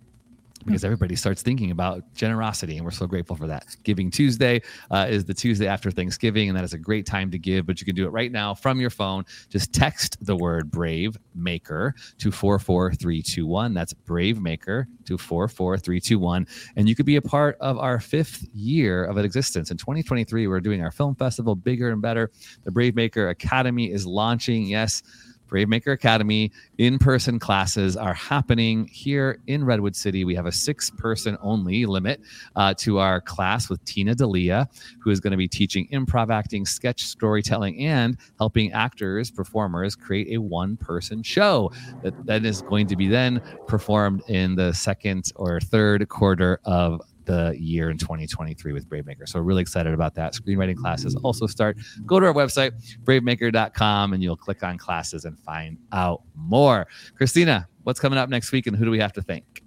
[0.64, 3.64] because everybody starts thinking about generosity and we're so grateful for that.
[3.82, 7.38] Giving tuesday uh, is the tuesday after thanksgiving and that is a great time to
[7.38, 9.24] give but you can do it right now from your phone.
[9.48, 16.46] Just text the word brave maker to 44321 that's brave maker to 44321
[16.76, 19.70] and you could be a part of our fifth year of existence.
[19.70, 22.30] In 2023 we're doing our film festival bigger and better.
[22.64, 24.66] The brave maker academy is launching.
[24.66, 25.02] Yes
[25.50, 30.24] Brave Maker Academy in person classes are happening here in Redwood City.
[30.24, 32.20] We have a six person only limit
[32.54, 34.68] uh, to our class with Tina Dalia,
[35.00, 40.36] who is going to be teaching improv acting, sketch storytelling, and helping actors, performers create
[40.36, 41.72] a one person show
[42.04, 47.02] that, that is going to be then performed in the second or third quarter of
[47.30, 49.24] the year in 2023 with Brave Maker.
[49.26, 50.34] So really excited about that.
[50.34, 51.76] Screenwriting classes also start.
[52.04, 52.72] Go to our website,
[53.04, 56.86] bravemaker.com, and you'll click on classes and find out more.
[57.16, 59.62] Christina, what's coming up next week and who do we have to thank?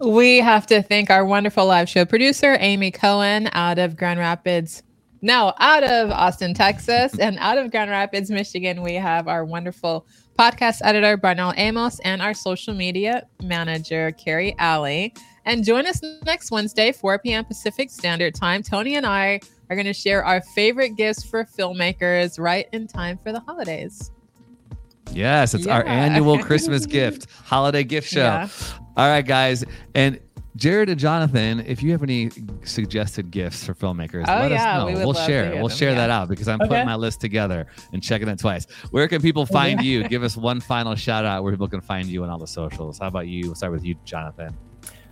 [0.00, 4.82] We have to thank our wonderful live show producer, Amy Cohen, out of Grand Rapids,
[5.22, 10.06] Now, out of Austin, Texas, and out of Grand Rapids, Michigan, we have our wonderful
[10.38, 15.12] podcast editor, Barnell Amos, and our social media manager, Carrie Alley.
[15.44, 17.44] And join us next Wednesday, 4 p.m.
[17.44, 18.62] Pacific Standard Time.
[18.62, 23.18] Tony and I are going to share our favorite gifts for filmmakers right in time
[23.22, 24.10] for the holidays.
[25.12, 25.76] Yes, it's yeah.
[25.76, 28.20] our annual Christmas gift, holiday gift show.
[28.20, 28.48] Yeah.
[28.96, 29.64] All right, guys.
[29.94, 30.20] And
[30.56, 32.30] Jared and Jonathan, if you have any
[32.64, 34.86] suggested gifts for filmmakers, oh, let yeah, us know.
[34.86, 35.54] We will share.
[35.54, 35.96] We'll them, share yeah.
[35.96, 36.68] that out because I'm okay.
[36.68, 38.66] putting my list together and checking it twice.
[38.90, 40.04] Where can people find you?
[40.08, 42.98] Give us one final shout out where people can find you on all the socials.
[42.98, 43.46] How about you?
[43.46, 44.56] We'll start with you, Jonathan.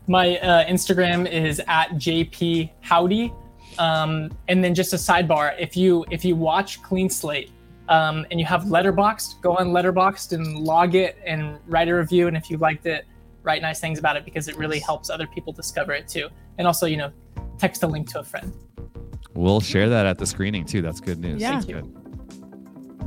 [0.09, 3.33] My uh, Instagram is at JP Howdy.
[3.79, 7.53] Um, and then just a sidebar, if you if you watch Clean Slate
[7.89, 12.27] um, and you have Letterboxd, go on Letterboxd and log it and write a review.
[12.27, 13.07] And if you liked it,
[13.43, 16.29] write nice things about it because it really helps other people discover it too.
[16.57, 17.13] And also, you know,
[17.59, 18.53] text a link to a friend.
[19.35, 20.83] We'll share that at the screening too.
[20.83, 21.41] That's good news.
[21.41, 21.61] Yeah.
[21.61, 21.98] Thank you.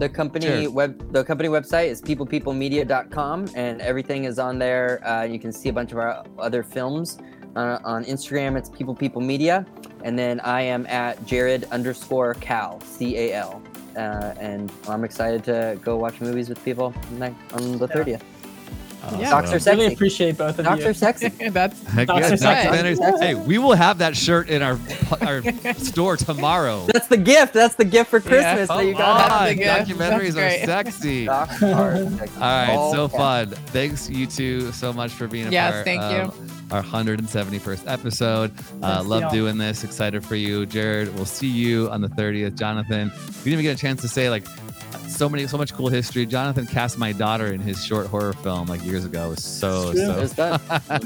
[0.02, 0.72] The company sure.
[0.72, 5.00] web the company website is peoplepeoplemedia.com and everything is on there.
[5.08, 7.20] Uh, you can see a bunch of our other films.
[7.56, 9.64] Uh, on Instagram, it's People People Media,
[10.04, 13.62] and then I am at Jared underscore Cal C A L,
[13.96, 16.96] uh, and I'm excited to go watch movies with people
[17.54, 18.24] on the thirtieth.
[19.04, 19.20] Awesome.
[19.20, 19.82] Yeah, Docs are sexy.
[19.82, 20.86] Really appreciate both of Docs you.
[20.86, 21.30] Docs are sexy.
[21.50, 23.26] That's Heck Docs yeah, sexy.
[23.26, 24.80] Hey, we will have that shirt in our
[25.22, 25.42] our
[25.74, 26.86] store tomorrow.
[26.88, 27.54] That's the gift.
[27.54, 28.78] That's the gift for Christmas yeah.
[28.78, 29.32] that you got.
[29.32, 29.56] On.
[29.56, 31.26] Documentaries are sexy.
[31.26, 32.36] Docs are sexy.
[32.36, 33.50] All right, oh, so fun.
[33.50, 35.88] Thanks you two so much for being a yes, part.
[35.88, 36.00] Yes,
[36.32, 38.52] thank you our 171st episode.
[38.82, 39.84] Uh, love doing this.
[39.84, 41.14] Excited for you, Jared.
[41.16, 42.58] We'll see you on the 30th.
[42.58, 44.46] Jonathan, we didn't even get a chance to say like
[45.22, 46.26] so many, so much cool history.
[46.26, 49.28] Jonathan cast my daughter in his short horror film like years ago.
[49.28, 50.58] It was so, so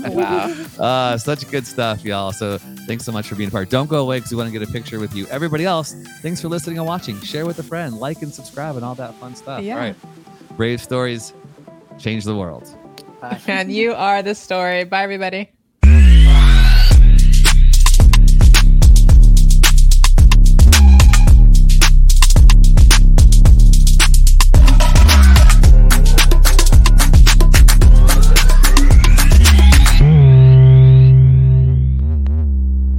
[0.08, 2.32] wow, uh, such good stuff, y'all.
[2.32, 2.58] So
[2.88, 3.70] thanks so much for being a part.
[3.70, 5.28] Don't go away because we want to get a picture with you.
[5.28, 7.20] Everybody else, thanks for listening and watching.
[7.24, 9.62] Share with a friend, like and subscribe, and all that fun stuff.
[9.62, 9.74] Yeah.
[9.74, 9.96] All right,
[10.56, 11.34] brave stories
[12.00, 12.74] change the world.
[13.20, 13.42] Bye.
[13.48, 14.86] And you are the story.
[14.86, 15.52] Bye, everybody.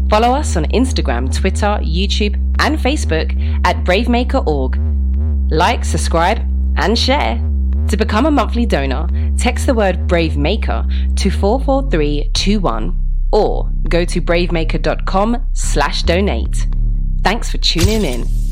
[0.08, 3.34] Follow us on Instagram, Twitter, YouTube, and Facebook
[3.64, 4.78] at BraveMaker.org.
[5.50, 6.38] Like, subscribe,
[6.76, 7.36] and share.
[7.88, 13.00] To become a monthly donor, text the word BraveMaker to 44321
[13.32, 16.66] or go to bravemaker.com slash donate.
[17.22, 18.45] Thanks for tuning in.